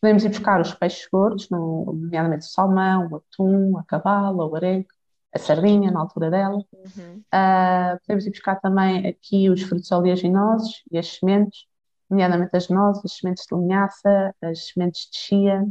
[0.00, 4.94] Podemos ir buscar os peixes gordos, nomeadamente o salmão, o atum, a cabala, o arenque,
[5.36, 6.56] a sardinha na altura dela.
[6.72, 7.22] Uhum.
[7.32, 11.66] Uh, podemos ir buscar também aqui os frutos oleaginosos e as sementes,
[12.08, 15.64] nomeadamente as nozes, as sementes de linhaça, as sementes de chia,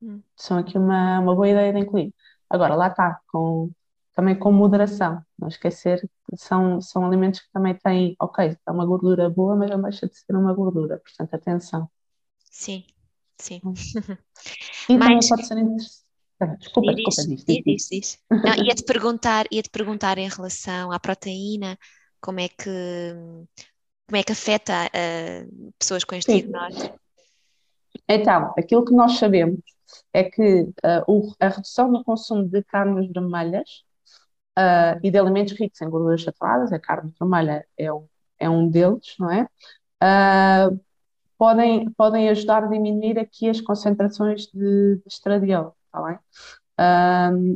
[0.00, 0.20] hum.
[0.36, 2.14] são aqui uma, uma boa ideia de incluir.
[2.48, 3.70] Agora, lá está, com,
[4.14, 8.84] também com moderação, não esquecer que são, são alimentos que também têm, ok, é uma
[8.84, 11.90] gordura boa, mas não deixa de ser uma gordura, portanto, atenção.
[12.50, 12.84] Sim,
[13.38, 13.60] sim.
[13.64, 13.72] Hum.
[14.88, 16.01] E também pode ser interessante.
[16.58, 18.18] Desculpa, diz, desculpa, diz, diz, diz, diz.
[18.30, 21.78] Não, ia-te perguntar, ia-te perguntar em relação à proteína,
[22.20, 23.14] como é que,
[24.06, 26.38] como é que afeta uh, pessoas com este Sim.
[26.38, 27.00] diagnóstico?
[28.08, 29.60] Então, aquilo que nós sabemos
[30.12, 33.84] é que uh, o, a redução no consumo de carnes vermelhas
[34.58, 38.06] uh, e de alimentos ricos em gorduras saturadas, a carne vermelha é um,
[38.38, 39.46] é um deles, não é?
[41.38, 46.18] Podem, podem ajudar a diminuir aqui as concentrações de, de estradiol, está bem?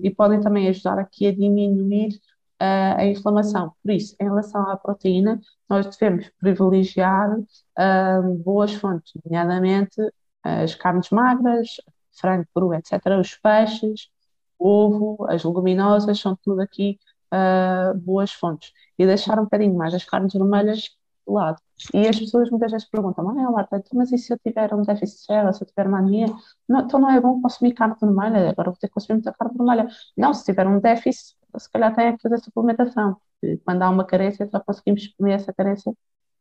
[0.02, 2.20] e podem também ajudar aqui a diminuir
[2.60, 3.72] a inflamação.
[3.82, 7.36] Por isso, em relação à proteína, nós devemos privilegiar
[8.44, 10.00] boas fontes, nomeadamente
[10.44, 11.80] as carnes magras,
[12.12, 14.08] frango cru, etc., os peixes,
[14.58, 16.98] ovo, as leguminosas, são tudo aqui
[17.32, 18.72] uh, boas fontes.
[18.98, 20.90] E deixar um bocadinho mais as carnes vermelhas de
[21.26, 21.60] lado.
[21.92, 24.82] E as pessoas muitas vezes perguntam, ah, Marta, então, mas e se eu tiver um
[24.82, 26.26] déficit de ferro, se eu tiver uma anemia,
[26.66, 29.54] não, então não é bom consumir carne vermelha, agora vou ter que consumir muita carne
[29.56, 29.88] vermelha.
[30.16, 33.20] Não, se tiver um déficit, se calhar tem que fazer suplementação.
[33.64, 35.92] Quando há uma carência, só conseguimos comer essa carência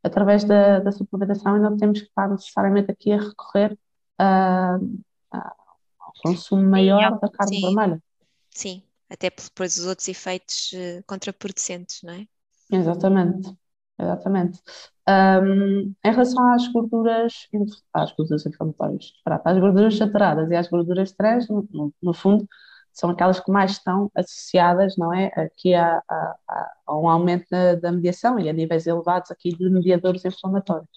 [0.01, 3.77] através da, da suplementação e não temos que estar necessariamente aqui a recorrer
[4.17, 4.77] a,
[5.31, 5.55] a,
[5.99, 7.61] ao consumo maior sim, da carne sim.
[7.61, 8.03] vermelha.
[8.51, 12.27] Sim, até depois os outros efeitos uh, contraproducentes, não é?
[12.71, 13.53] Exatamente,
[13.99, 14.61] exatamente.
[15.07, 17.47] Um, em relação às gorduras,
[17.93, 22.47] às gorduras inflamatórias, às gorduras saturadas e às gorduras trans, no, no, no, fundo,
[22.91, 26.35] são aquelas que mais estão associadas, não é, aqui a, a,
[26.87, 30.89] a um aumento da, da, mediação e a níveis elevados aqui de mediadores inflamatórios.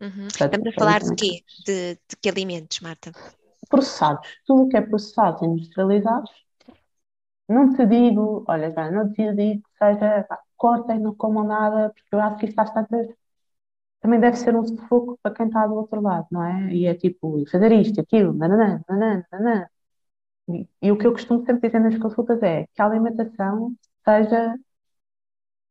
[0.00, 0.28] Uhum.
[0.28, 1.42] Estamos a falar de quê?
[1.66, 3.12] De, de que alimentos, Marta?
[3.68, 4.26] Processados.
[4.46, 6.30] Tudo o que é processado e industrializado.
[7.48, 12.20] Não te digo, olha, não te digo que seja, cortem, não comam nada, porque eu
[12.20, 13.14] acho que isto bastante.
[14.06, 16.72] Também deve ser um sufoco para quem está do outro lado, não é?
[16.72, 19.66] E é tipo, fazer isto, aquilo, nananã, nananã, nananã.
[20.48, 24.54] E, e o que eu costumo sempre dizer nas consultas é que a alimentação seja,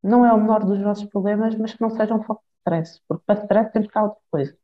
[0.03, 3.23] não é o menor dos nossos problemas, mas que não seja um foco stress, porque
[3.25, 4.57] para stress temos cá outra coisa.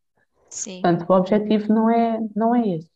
[0.49, 0.81] Sim.
[0.81, 2.91] Portanto, o objetivo não é, não é esse.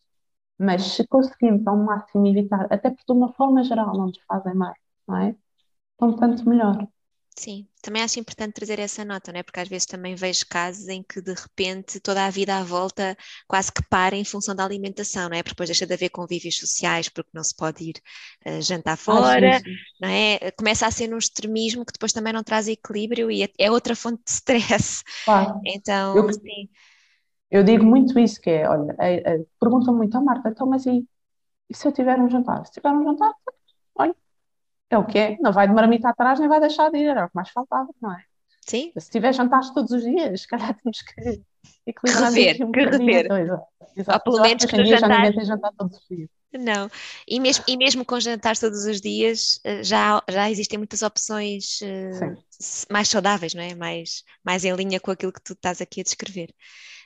[0.60, 4.56] Mas se conseguimos ao máximo evitar, até porque de uma forma geral não nos fazem
[4.56, 5.36] mais, não é?
[5.96, 6.88] Então, tanto melhor.
[7.38, 9.44] Sim, também acho importante trazer essa nota, não é?
[9.44, 13.16] Porque às vezes também vejo casos em que de repente toda a vida à volta
[13.46, 15.44] quase que para em função da alimentação, não é?
[15.44, 17.96] Porque depois deixa de haver convívios sociais porque não se pode ir
[18.48, 19.76] uh, jantar fora, ah, sim.
[20.00, 20.52] não é?
[20.52, 23.98] Começa a ser um extremismo que depois também não traz equilíbrio e é, é outra
[23.98, 25.04] fonte de stress.
[25.66, 26.70] Então, eu, sim.
[27.52, 30.68] Eu digo muito isso, que é, olha, é, é, perguntam muito, a oh, Marta, então
[30.68, 31.06] mas e,
[31.70, 32.66] e se eu tiver um jantar?
[32.66, 33.34] Se tiver um jantar,
[34.90, 37.26] é o que é, não vai de marmita atrás nem vai deixar de ir, era
[37.26, 38.24] o que mais faltava, não é?
[38.66, 38.92] Sim.
[38.98, 41.42] Se tiver jantares todos os dias, se calhar temos que
[41.86, 43.28] equilibrar rever, um que rever.
[43.32, 45.00] Ou pelo menos que jantar...
[45.00, 46.30] já ninguém tem jantar todos os dias.
[46.58, 46.90] Não,
[47.28, 51.82] e mesmo, e mesmo com jantares todos os dias, eh, já, já existem muitas opções
[51.82, 52.38] uh,
[52.90, 53.76] mais saudáveis, não é?
[53.76, 56.54] Mais, mais em linha com aquilo que tu estás aqui a descrever.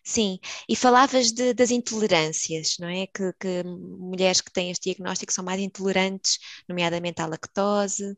[0.04, 3.08] Sim, e falavas de, das intolerâncias, não é?
[3.08, 8.12] Que, que, mulheres que têm este diagnóstico são mais intolerantes, nomeadamente à lactose,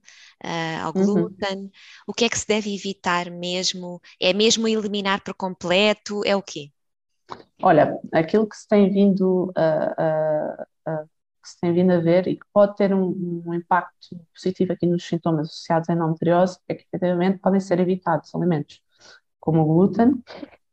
[0.44, 1.06] uh, ao uhum.
[1.06, 1.58] glúten.
[1.58, 1.72] Uhum.
[2.08, 4.02] O que é que se deve evitar mesmo?
[4.20, 6.22] É mesmo eliminar por completo?
[6.26, 6.72] É o quê?
[7.62, 11.06] Olha, aquilo que se tem vindo a, a, a
[11.42, 14.86] que se tem vindo a ver e que pode ter um, um, impacto positivo aqui
[14.86, 18.82] nos sintomas associados à endometriose é que, efetivamente, podem ser evitados alimentos
[19.40, 20.22] como o glúten,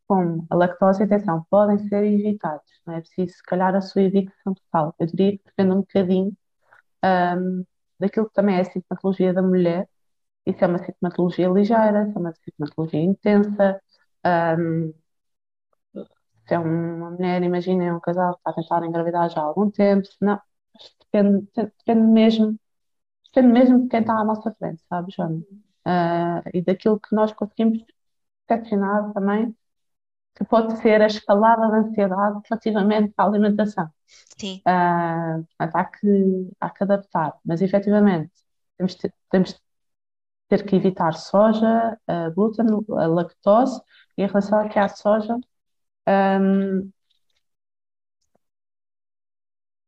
[0.09, 4.55] como a lactose, atenção, podem ser evitados, não é preciso, se calhar, a sua evitação
[4.55, 4.95] total.
[4.99, 6.37] Eu diria que depende um bocadinho
[7.05, 7.65] um,
[8.01, 9.89] daquilo que também é a sintomatologia da mulher,
[10.47, 13.81] e se é uma sintomatologia ligeira, se é uma sintomatologia intensa,
[14.59, 14.95] um,
[16.47, 19.71] se é uma mulher, imaginem, um casal que está a tentar engravidar já há algum
[19.71, 20.41] tempo, não,
[21.01, 22.59] depende, depende mesmo,
[23.27, 25.41] depende mesmo de quem está à nossa frente, sabe, Joana?
[25.87, 27.85] Uh, e daquilo que nós conseguimos
[28.47, 29.57] percepcionar também
[30.39, 33.91] que pode ser a escalada da ansiedade relativamente à alimentação.
[34.39, 34.63] Sim.
[34.67, 38.31] Uh, há, que, há que adaptar, mas efetivamente
[38.77, 39.61] temos, ter, temos
[40.49, 43.81] ter que evitar soja, uh, glúten, a lactose,
[44.17, 45.37] e em relação aqui à soja,
[46.09, 46.91] um,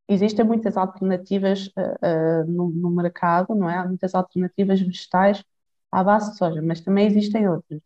[0.08, 3.76] existem muitas alternativas uh, uh, no, no, mercado, não é?
[3.78, 5.44] Há muitas alternativas vegetais
[5.92, 7.80] à base de soja, mas também existem outras.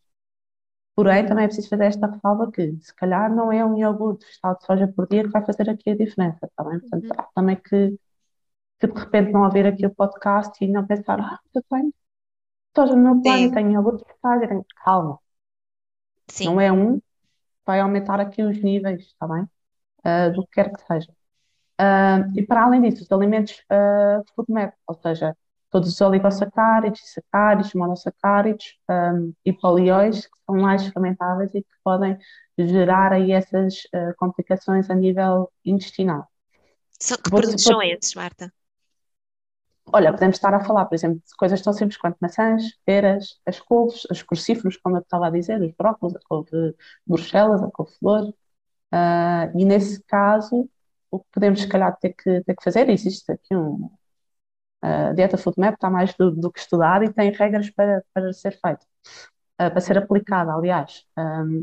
[0.95, 4.57] Porém, também é preciso fazer esta ressalva que, se calhar, não é um iogurte vegetal
[4.57, 6.81] de soja por dia que vai fazer aqui a diferença, tá bem?
[6.81, 7.99] Portanto, há também que,
[8.81, 11.95] que de repente não ouvir aqui o podcast e não pensar, ah, eu tenho
[12.77, 14.67] soja no meu plano, tenho iogurte vegetal, eu tenho...
[14.85, 15.21] Calma,
[16.29, 17.01] sim, não é um,
[17.67, 19.49] vai aumentar aqui os níveis, está bem?
[20.05, 21.13] Ah, do que quer que seja.
[21.79, 25.37] Ah, e para além disso, os alimentos uh, FODMAP, ou seja,
[25.75, 32.17] todos os oligossacáridos, sacáridos, monossacáridos um, e polióis, que são mais fermentáveis e que podem
[32.57, 36.29] gerar aí essas uh, complicações a nível intestinal.
[37.01, 38.53] São, que produtos são esses, Marta?
[39.93, 43.59] Olha, podemos estar a falar, por exemplo, de coisas tão simples quanto maçãs, peras, as
[43.59, 47.71] couves, os crucíferos, como eu estava a dizer, os brócolos, a couve de Bruxelas, a
[47.73, 48.33] couve-flor.
[48.93, 50.71] Ah, e nesse caso,
[51.11, 53.91] o que podemos, se calhar, ter que, ter que fazer, existe aqui um.
[54.85, 58.51] A dieta FoodMap está mais do, do que estudada e tem regras para, para ser
[58.51, 58.85] feita,
[59.59, 61.05] ah, para ser aplicada, aliás.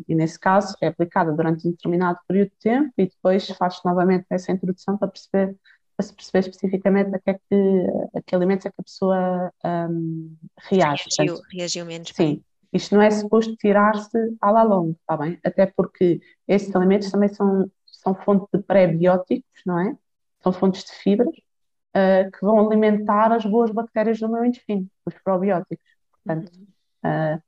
[0.07, 4.25] E nesse caso, é aplicada durante um determinado período de tempo e depois faz novamente
[4.31, 5.55] essa introdução para perceber
[5.95, 9.51] para se perceber especificamente a que, é que, a que alimentos é que a pessoa
[9.63, 11.03] um, reage.
[11.15, 15.37] Reagiu, Portanto, reagiu menos sim, isto não é suposto tirar-se à la longa, está bem?
[15.43, 19.95] Até porque esses alimentos também são, são fonte de pré-bióticos, não é?
[20.41, 21.35] São fontes de fibras,
[21.93, 25.85] ah, que vão alimentar as boas bactérias do meu intestino, os probióticos.
[26.23, 26.51] Portanto,
[27.03, 27.39] ah,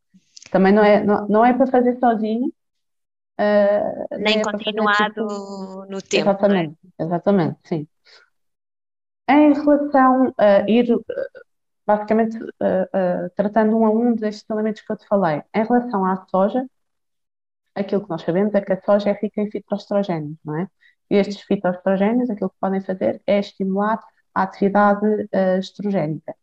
[0.51, 2.51] também não é, não, não é para fazer sozinho,
[3.37, 6.21] ah, Nem é continuado tipo- no tempo, é?
[6.21, 7.87] Exatamente, exatamente, sim.
[9.29, 10.95] Em relação a ir, eh,
[11.85, 16.05] basicamente, eh, eh, tratando um a um destes elementos que eu te falei, em relação
[16.05, 16.65] à soja,
[17.75, 20.67] aquilo que nós sabemos é que a soja é rica em fitoestrogénios, não é?
[21.09, 23.99] E estes fitoestrogénios, aquilo que podem fazer é estimular
[24.33, 26.35] a atividade eh, estrogénica.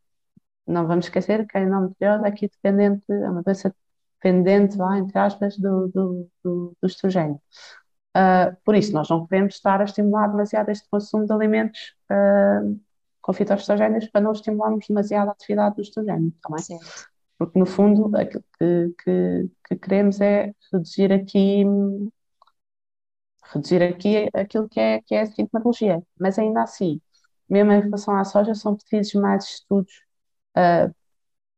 [0.66, 3.74] Não vamos esquecer que a endometriose é aqui dependente, é uma doença
[4.22, 7.40] dependente, vá, entre aspas, do, do, do, do estrogênio.
[8.14, 12.62] Ah, por isso, nós não queremos estar a estimular demasiado este consumo de alimentos ah,
[13.22, 16.62] com fitoestrogénios para não estimularmos demasiado a atividade do estrogênio, tá bem?
[16.62, 17.11] Certo.
[17.38, 21.64] Porque, no fundo, aquilo que, que, que queremos é reduzir aqui,
[23.53, 26.03] reduzir aqui aquilo que é, que é a sintomatologia.
[26.18, 27.00] Mas ainda assim,
[27.51, 29.93] mesmo em relação à soja, são precisos mais estudos
[30.55, 30.91] ah,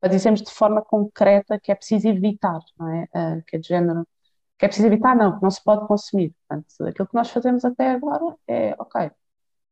[0.00, 3.08] para dizermos de forma concreta que é preciso evitar, não é?
[3.14, 4.06] Ah, que é de género,
[4.58, 6.34] que é preciso evitar, não, que não se pode consumir.
[6.48, 9.10] Portanto, aquilo que nós fazemos até agora é, ok,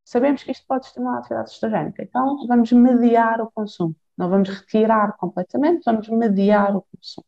[0.04, 3.96] sabemos que isto pode estimular a atividade estrogénica, então vamos mediar o consumo.
[4.16, 7.26] Não vamos retirar completamente, vamos mediar o consumo.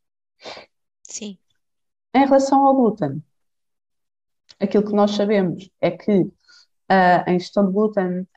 [1.03, 1.39] Sim.
[2.15, 3.23] Em relação ao glúten,
[4.61, 6.31] aquilo que nós sabemos é que
[6.89, 8.29] a ingestão de glúten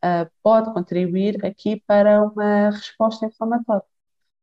[0.43, 3.85] pode contribuir aqui para uma resposta inflamatória.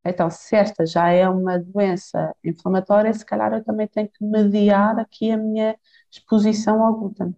[0.05, 4.99] Então, se esta já é uma doença inflamatória, se calhar eu também tenho que mediar
[4.99, 5.77] aqui a minha
[6.11, 7.35] exposição ao glúten.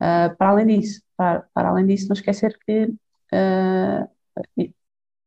[0.00, 2.94] Ah, para além disso, para, para além disso, não esquecer que
[3.32, 4.08] ah,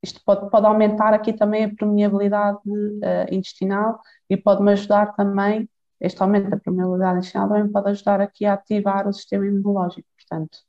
[0.02, 2.60] isto pode, pode aumentar aqui também a permeabilidade
[3.04, 8.46] ah, intestinal e pode-me ajudar também, este aumento da permeabilidade intestinal também pode ajudar aqui
[8.46, 10.08] a ativar o sistema imunológico.
[10.16, 10.60] Portanto,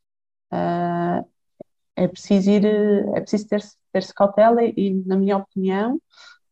[0.51, 1.25] ah,
[1.97, 2.65] é preciso ir,
[3.17, 6.01] é preciso ter-se ter-se cautela e, na minha opinião,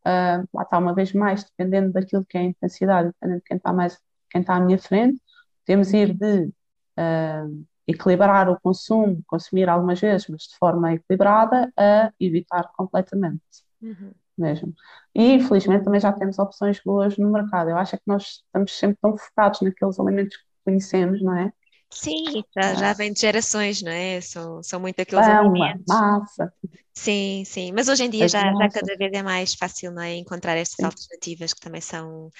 [0.05, 3.57] ah, lá está uma vez mais, dependendo daquilo que é a intensidade, dependendo de quem
[3.59, 3.99] está mais,
[4.31, 5.21] quem está à minha frente,
[5.65, 6.51] temos ir de
[6.97, 7.47] ah,
[7.87, 13.43] equilibrar o consumo, consumir algumas vezes, mas de forma equilibrada, a evitar completamente
[13.83, 14.13] Uhum.
[14.37, 14.75] mesmo.
[15.15, 17.71] E infelizmente também já temos opções boas no mercado.
[17.71, 21.53] Eu acho que nós estamos sempre tão focados naqueles alimentos que conhecemos, não é?
[21.99, 24.21] Sim, já, já Ah, vem de gerações, não é?
[24.21, 25.87] São, são muito aqueles pão, a alimentos.
[25.87, 26.53] massa,
[26.95, 27.73] Sim, sim.
[27.73, 30.15] Mas hoje em dia as já, já cada vez é mais fácil, não é?
[30.17, 32.31] Encontrar estas sim, alternativas que também são,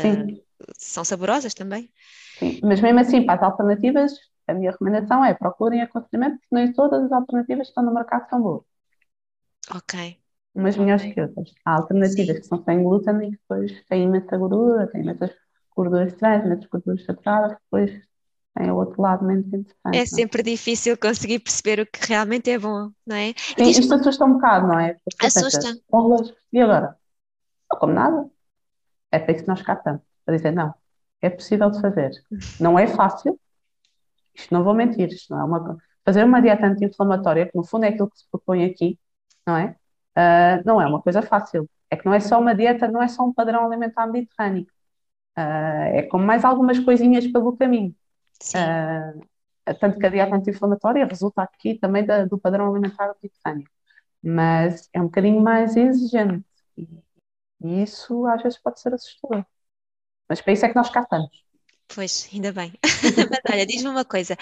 [0.00, 0.42] sim,
[0.78, 1.92] são saborosas também.
[2.38, 2.60] sim.
[2.62, 4.12] Mas mesmo assim, para as alternativas,
[4.46, 8.28] a minha recomendação é procurem aconselhamento, porque nem todas as alternativas que estão no mercado
[8.28, 8.64] são boas.
[9.70, 9.94] Ok,
[10.54, 11.12] Umas melhores ok.
[11.12, 11.50] que outras.
[11.64, 12.40] Há alternativas Sim.
[12.40, 15.30] que são sem glúten e que depois têm imensa gordura, têm imensas
[15.76, 17.90] gorduras trans, imensas gorduras saturadas, que depois
[18.72, 20.06] o outro lado menos É interessante, não é?
[20.06, 23.34] sempre difícil conseguir perceber o que realmente é bom, não é?
[23.36, 24.96] Sim, isto assusta um bocado, não é?
[25.04, 25.60] Porque assusta.
[25.60, 26.96] pensas, bolas, e agora?
[27.70, 28.28] Não como nada.
[29.10, 30.02] É para isso que nós cá estamos.
[30.24, 30.74] Para dizer, não,
[31.22, 32.10] é possível de fazer.
[32.60, 33.38] Não é fácil,
[34.34, 35.78] isto não vou mentir, isto não é uma...
[36.04, 38.98] Fazer uma dieta anti-inflamatória, que no fundo é aquilo que se propõe aqui,
[39.46, 39.76] não é?
[40.14, 41.68] Ah, não é uma coisa fácil.
[41.90, 44.66] É que não é só uma dieta, não é só um padrão alimentar mediterrâneo.
[45.36, 47.94] Ah, é como mais algumas coisinhas pelo caminho.
[48.40, 49.12] Sim, Ah,
[49.80, 53.68] tanto que a dieta anti-inflamatória resulta aqui também da- do padrão alimentar mediterrâneo.
[54.22, 56.44] Mas é um bocadinho mais exigente.
[56.76, 56.88] E,
[57.62, 59.44] e isso às vezes pode ser assustador.
[60.28, 61.30] Mas para isso é que nós cá estamos.
[61.88, 62.72] Pois, ainda bem.
[63.30, 64.36] Mas olha, diz-me uma coisa: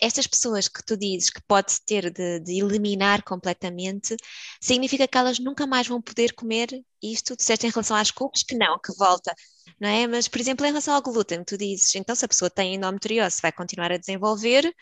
[0.00, 4.16] estas pessoas que tu dizes que pode ter de, de, eliminar completamente,
[4.60, 6.68] significa que elas nunca mais vão poder comer
[7.02, 7.36] isto?
[7.36, 9.32] Disseste em relação às cookies que não, que volta,
[9.80, 10.06] não é?
[10.06, 13.40] Mas, por exemplo, em relação ao glúten, tu dizes, então se a pessoa tem endometriose,
[13.40, 14.72] vai continuar a desenvolver,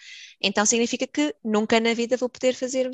[0.42, 2.90] então significa que nunca na vida vou poder fazer,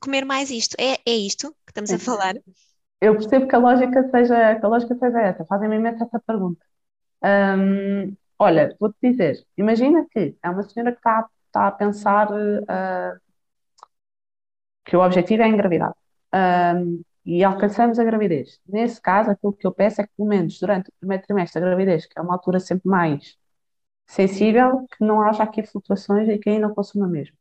[0.00, 0.76] comer mais isto.
[0.78, 2.34] É, é isto que estamos a falar?
[3.00, 6.64] Eu percebo que a lógica seja, que a lógica seja essa, fazem-me imenso essa pergunta.
[7.24, 13.20] Um, Olha, vou-te dizer, imagina que é uma senhora que está, está a pensar uh,
[14.84, 15.92] que o objetivo é engravidar
[16.32, 18.58] um, e alcançamos a gravidez.
[18.66, 21.66] Nesse caso, aquilo que eu peço é que, pelo menos durante o primeiro trimestre da
[21.66, 23.36] gravidez, que é uma altura sempre mais
[24.06, 27.36] sensível, que não haja aqui flutuações e que ainda consuma mesmo.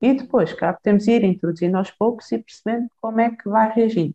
[0.00, 4.14] E depois, claro, podemos ir introduzindo aos poucos e percebendo como é que vai reagindo.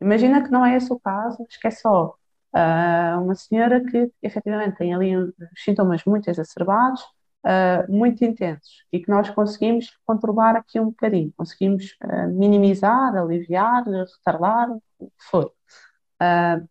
[0.00, 2.16] Imagina que não é esse o caso, que é só
[2.52, 5.12] Uh, uma senhora que efetivamente tem ali
[5.56, 7.00] sintomas muito exacerbados,
[7.44, 13.84] uh, muito intensos, e que nós conseguimos controlar aqui um bocadinho, conseguimos uh, minimizar, aliviar,
[13.84, 15.52] retardar, o que for.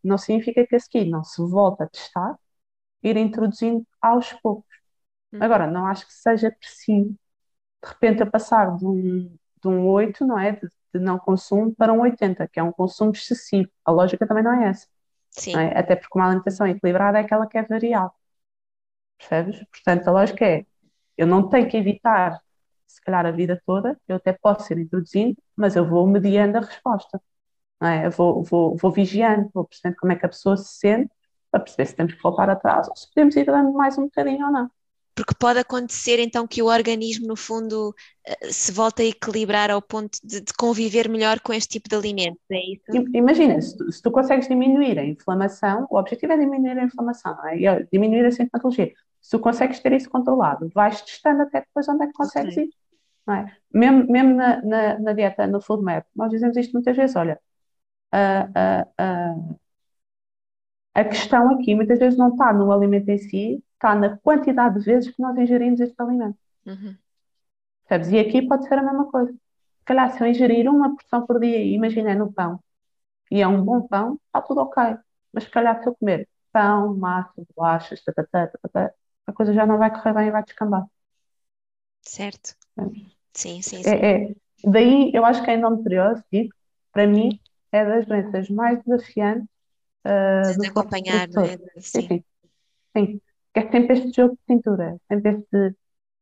[0.03, 2.37] não significa que a seguir não se volta a testar,
[3.03, 4.69] ir introduzindo aos poucos.
[5.33, 5.39] Hum.
[5.41, 7.09] Agora, não acho que seja preciso,
[7.83, 10.53] de repente, a passar de um, de um 8, não é?
[10.53, 13.69] De, de não consumo para um 80, que é um consumo excessivo.
[13.85, 14.87] A lógica também não é essa.
[15.31, 15.55] Sim.
[15.55, 15.77] É?
[15.77, 18.11] Até porque uma alimentação equilibrada é aquela que é variável.
[19.19, 19.63] Percebes?
[19.71, 20.65] Portanto, a lógica é:
[21.17, 22.41] eu não tenho que evitar,
[22.87, 26.61] se calhar, a vida toda, eu até posso ir introduzindo, mas eu vou mediando a
[26.61, 27.21] resposta.
[27.81, 28.07] É?
[28.07, 31.11] Eu vou, vou, vou vigiando, vou percebendo como é que a pessoa se sente,
[31.51, 34.45] para perceber se temos que voltar atrás ou se podemos ir dando mais um bocadinho
[34.45, 34.69] ou não
[35.19, 37.93] porque pode acontecer então que o organismo, no fundo,
[38.25, 41.95] eh, se volta a equilibrar ao ponto de, de conviver melhor com este tipo de
[41.97, 43.05] alimentos, é isso?
[43.13, 47.35] Imagina, se tu, se tu, consegues diminuir a inflamação, o objetivo é diminuir a inflamação,
[47.35, 47.85] não é?
[47.91, 48.93] Diminuir a sintomatologia.
[49.29, 52.63] Se tu consegues ter isso controlado, vais testando até depois onde é que consegues okay.
[52.65, 52.73] ir.
[53.27, 53.55] Não é?
[53.71, 57.39] Mesmo, mesmo na, na, na, dieta, no food map, nós dizemos isto muitas vezes, olha,
[58.11, 59.35] a, a,
[60.95, 64.85] a questão aqui muitas vezes não está no alimento em si, está na quantidade de
[64.85, 66.39] vezes que nós ingerimos este alimento.
[66.65, 66.97] Uhum.
[67.87, 68.11] Sabes?
[68.11, 69.31] E aqui pode ser a mesma coisa.
[69.31, 72.59] Se calhar, se eu ingerir uma porção por dia, imagina no pão,
[73.29, 74.97] e é um bom pão, está tudo ok.
[75.31, 78.91] Mas se calhar, se eu comer pão, massa, bolachas, tatatá, tatatá,
[79.29, 80.85] a coisa já não vai correr bem e vai descambar.
[82.01, 82.55] Certo.
[83.33, 83.89] Sim, sim, sim.
[83.89, 84.35] É, é.
[84.63, 86.53] Daí, eu acho que a endometriose, digo,
[86.91, 87.39] para mim,
[87.71, 89.47] é das doenças mais desafiantes
[90.05, 91.57] uh, de acompanhar, não é?
[91.77, 92.01] Sim.
[92.01, 92.23] sim.
[92.97, 93.21] sim
[93.53, 95.75] é sempre este jogo de cintura, sempre este.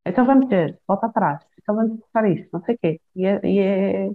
[0.06, 3.02] Então vamos ter, volta atrás, então vamos buscar isto, não sei o quê.
[3.16, 4.12] E é, e é,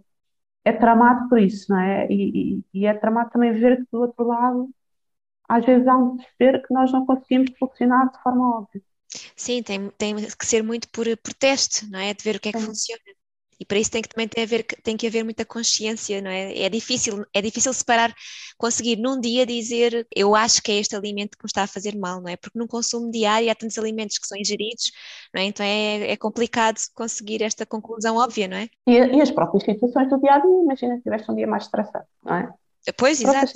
[0.64, 2.06] é tramado por isso, não é?
[2.10, 4.70] E, e, e, é tramado também ver que do outro lado,
[5.52, 8.80] às vezes há um desespero que nós não conseguimos funcionar de forma óbvia.
[9.36, 12.14] Sim, tem, tem que ser muito por, por teste, não é?
[12.14, 12.66] De ver o que é que Sim.
[12.66, 13.02] funciona.
[13.60, 16.58] E para isso tem que também ter haver, tem que haver muita consciência, não é?
[16.58, 18.12] É difícil, é difícil separar,
[18.58, 21.94] conseguir num dia dizer eu acho que é este alimento que me está a fazer
[21.96, 22.36] mal, não é?
[22.36, 24.90] Porque num consumo diário há tantos alimentos que são ingeridos,
[25.32, 25.44] não é?
[25.44, 28.68] Então é, é complicado conseguir esta conclusão óbvia, não é?
[28.88, 31.64] E, e as próprias situações do dia a dia, imagina se tiveste um dia mais
[31.64, 32.52] estressado, não é?
[32.96, 33.52] Pois, exato.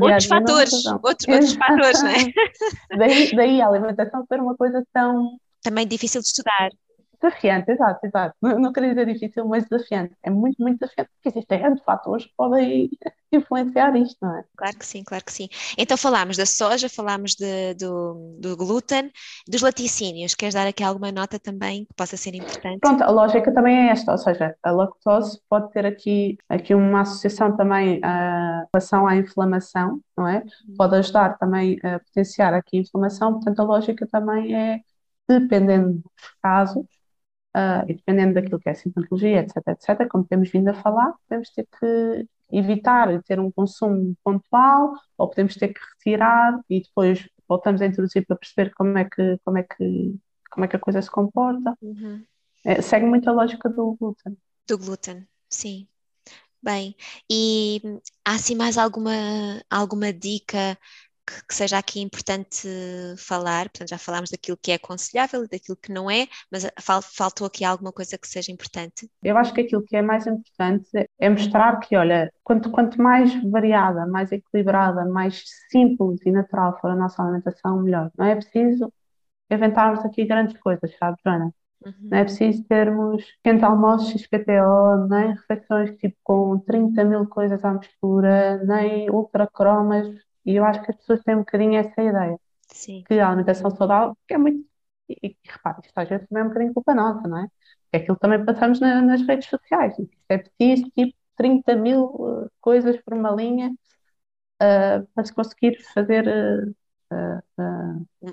[0.00, 0.72] Outros fatores,
[1.02, 2.96] outros, outros fatores, não é?
[2.98, 5.38] daí, daí a alimentação ser uma coisa tão.
[5.62, 6.70] Também difícil de estudar.
[7.24, 8.36] Desafiante, exato, exato.
[8.42, 10.14] Não, não queria dizer difícil, mas desafiante.
[10.22, 12.90] É muito, muito desafiante, porque existem grandes fatores que podem
[13.32, 14.44] influenciar isto, não é?
[14.54, 15.48] Claro que sim, claro que sim.
[15.78, 19.10] Então falámos da soja, falámos de, do, do glúten,
[19.48, 20.34] dos laticínios.
[20.34, 22.80] Queres dar aqui alguma nota também que possa ser importante?
[22.80, 27.00] Pronto, a lógica também é esta, ou seja, a lactose pode ter aqui, aqui uma
[27.00, 30.42] associação também a relação à inflamação, não é?
[30.76, 34.80] Pode ajudar também a potenciar aqui a inflamação, portanto a lógica também é,
[35.26, 36.84] dependendo dos casos,
[37.56, 41.14] Uh, e dependendo daquilo que é a sintomatologia, etc, etc, como temos vindo a falar,
[41.28, 47.28] podemos ter que evitar ter um consumo pontual, ou podemos ter que retirar e depois
[47.48, 50.14] voltamos a introduzir para perceber como é que, como é que,
[50.50, 51.76] como é que a coisa se comporta.
[51.80, 52.24] Uhum.
[52.64, 54.36] É, segue muito a lógica do glúten.
[54.66, 55.86] Do glúten, sim.
[56.62, 56.96] Bem,
[57.30, 57.82] e
[58.24, 59.12] há assim mais alguma,
[59.68, 60.78] alguma dica
[61.26, 62.68] que, que, seja aqui importante
[63.16, 67.00] falar, portanto já falámos daquilo que é aconselhável e daquilo que não é, mas fal,
[67.02, 69.08] faltou aqui alguma coisa que seja importante?
[69.22, 73.32] Eu acho que aquilo que é mais importante é mostrar que, olha, quanto, quanto mais
[73.50, 78.10] variada, mais equilibrada, mais simples e natural for a nossa alimentação, melhor.
[78.16, 78.92] Não é preciso
[79.50, 81.52] inventarmos aqui grandes coisas, sabe, Joana?
[81.84, 81.92] Uhum.
[82.02, 87.74] Não é preciso termos pequenos almoços XPTO, nem refeições tipo com 30 mil coisas à
[87.74, 90.08] mistura, nem ultracromas
[90.46, 92.38] e eu acho que as pessoas têm um bocadinho essa ideia.
[92.72, 93.04] Sim.
[93.06, 94.66] que a alimentação saudável, que é muito.
[95.08, 97.48] E, e repare, isto às vezes também é um bocadinho culpa nossa, não é?
[97.92, 99.98] É aquilo também passamos na- nas redes sociais.
[99.98, 103.70] Isto é preciso, tipo, 30 mil uh, coisas por uma linha
[104.62, 106.74] uh, para se conseguir fazer uh,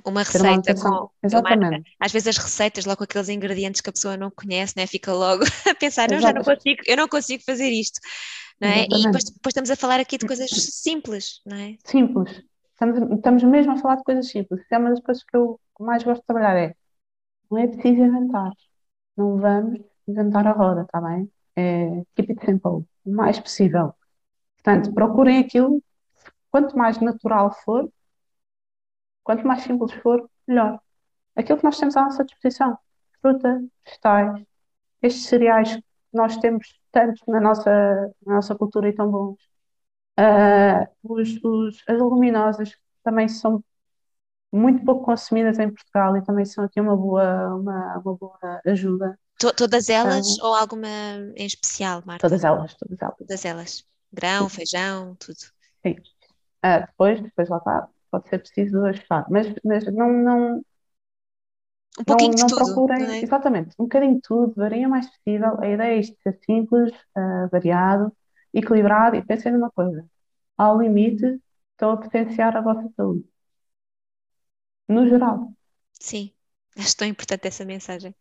[0.05, 0.87] Uma receita com.
[0.89, 1.91] uma- Exatamente.
[1.99, 4.87] às vezes as receitas, logo com aqueles ingredientes que a pessoa não conhece, né?
[4.87, 7.99] Fica logo a pensar, não, já não consigo, eu não consigo fazer isto,
[8.59, 8.83] não é?
[8.83, 11.77] E depois, depois estamos a falar aqui de coisas simples, não é?
[11.85, 12.43] Simples.
[12.73, 14.61] Estamos, estamos mesmo a falar de coisas simples.
[14.71, 16.57] É uma das coisas que eu mais gosto de trabalhar.
[16.57, 16.75] É,
[17.49, 18.51] não é preciso inventar.
[19.15, 21.29] Não vamos inventar a roda, está bem?
[21.55, 23.93] É, keep it simple, o mais possível.
[24.55, 25.83] Portanto, procurem aquilo,
[26.49, 27.89] quanto mais natural for,
[29.23, 30.79] quanto mais simples for, melhor.
[31.35, 32.77] Aquilo que nós temos à nossa disposição.
[33.21, 34.43] Fruta, vegetais,
[35.01, 37.71] estes cereais que nós temos tanto na nossa,
[38.25, 39.37] na nossa cultura e tão bons.
[40.17, 43.63] Ah, os, os- as leguminosas também são
[44.51, 49.17] muito pouco consumidas em Portugal e também são aqui uma boa, uma, uma boa ajuda.
[49.39, 50.47] To- todas elas Ah.
[50.47, 50.87] ou alguma
[51.35, 52.27] em especial, Marta?
[52.27, 53.17] Todas elas, todas elas.
[53.17, 53.85] Todas elas.
[54.11, 55.37] Grão, feijão, tudo.
[55.85, 55.95] Sim.
[56.61, 60.63] Ah, depois, depois lá está, pode ser preciso ajustar, mas, mas não, não,
[61.99, 63.21] Um não, pouquinho de não tudo, procurem, não é?
[63.21, 65.59] exatamente, um bocadinho de tudo, varia o mais possível.
[65.61, 68.11] A ideia é isto, ser simples, ah, variado,
[68.53, 70.05] equilibrado e pensem numa coisa,
[70.57, 71.25] ao limite
[71.73, 73.25] estão a potenciar a vossa saúde,
[74.87, 75.53] no geral.
[75.99, 76.33] Sim,
[76.77, 78.13] acho tão importante essa mensagem.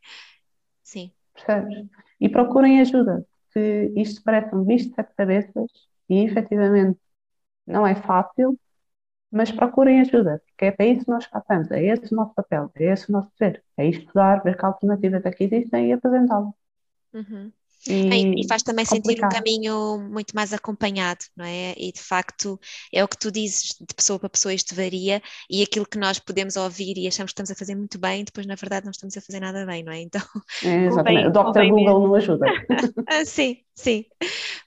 [0.82, 1.88] Sim, Percebes?
[2.20, 5.70] E procurem ajuda, porque isto parece um bicho de sete cabeças
[6.09, 6.99] e efetivamente
[7.66, 8.59] não é fácil,
[9.31, 12.35] mas procurem ajuda, porque é para isso que nós cá estamos, é esse o nosso
[12.35, 15.93] papel, é esse o nosso dever, é estudar, ver que alternativas é que existem e
[15.93, 16.55] apresentá-las.
[17.12, 17.53] Uhum.
[17.87, 19.28] E E, faz também sentir um complicado.
[19.28, 21.74] caminho muito mais acompanhado, não é?
[21.78, 22.61] E de facto
[22.93, 26.18] é o que tu dizes, de pessoa para pessoa isto varia e aquilo que nós
[26.18, 29.16] podemos ouvir e achamos que estamos a fazer muito bem, depois na verdade não estamos
[29.16, 30.01] a fazer nada bem, não é?
[30.03, 30.20] Então,
[30.62, 31.28] É, exatamente.
[31.28, 31.66] O Dr.
[31.66, 32.55] Google não ajuda.
[33.07, 34.05] ah, sim, sim.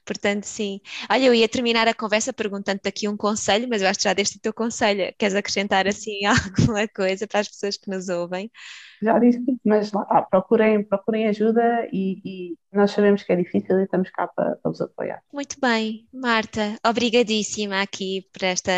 [0.04, 0.80] Portanto, sim.
[1.10, 4.12] Olha, eu ia terminar a conversa perguntando-te aqui um conselho, mas eu acho que já
[4.12, 5.12] deste o teu conselho.
[5.18, 8.50] Queres acrescentar assim alguma coisa para as pessoas que nos ouvem?
[9.02, 13.84] Já disse mas lá procurem, procurem ajuda e, e nós sabemos que é difícil e
[13.84, 15.22] estamos cá para, para vos apoiar.
[15.32, 18.72] Muito bem, Marta, obrigadíssima aqui por esta,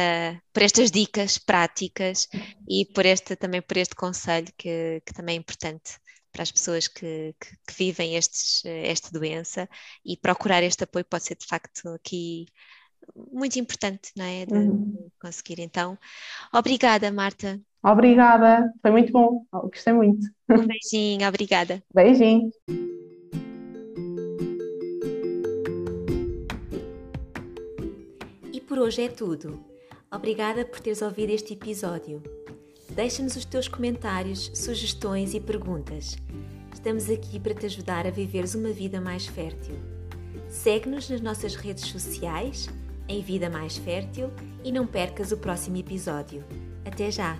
[0.52, 2.28] por estas dicas práticas
[2.68, 5.98] e por este, também por este conselho que, que também é importante
[6.36, 9.66] para as pessoas que, que, que vivem estes, esta doença
[10.04, 12.46] e procurar este apoio pode ser de facto aqui
[13.32, 14.44] muito importante, não é?
[14.44, 14.90] De, Uhum.
[14.90, 15.60] de conseguir.
[15.60, 15.96] Então,
[16.52, 17.58] obrigada, Marta.
[17.82, 20.26] Obrigada, foi muito bom, gostei muito.
[20.50, 21.82] Um beijinho, obrigada.
[21.94, 22.50] Beijinho.
[28.52, 29.64] E por hoje é tudo.
[30.12, 32.22] Obrigada por teres ouvido este episódio.
[32.96, 36.16] Deixa-nos os teus comentários, sugestões e perguntas.
[36.72, 39.74] Estamos aqui para te ajudar a viveres uma vida mais fértil.
[40.48, 42.70] Segue-nos nas nossas redes sociais,
[43.06, 44.30] em Vida Mais Fértil,
[44.64, 46.42] e não percas o próximo episódio.
[46.86, 47.38] Até já!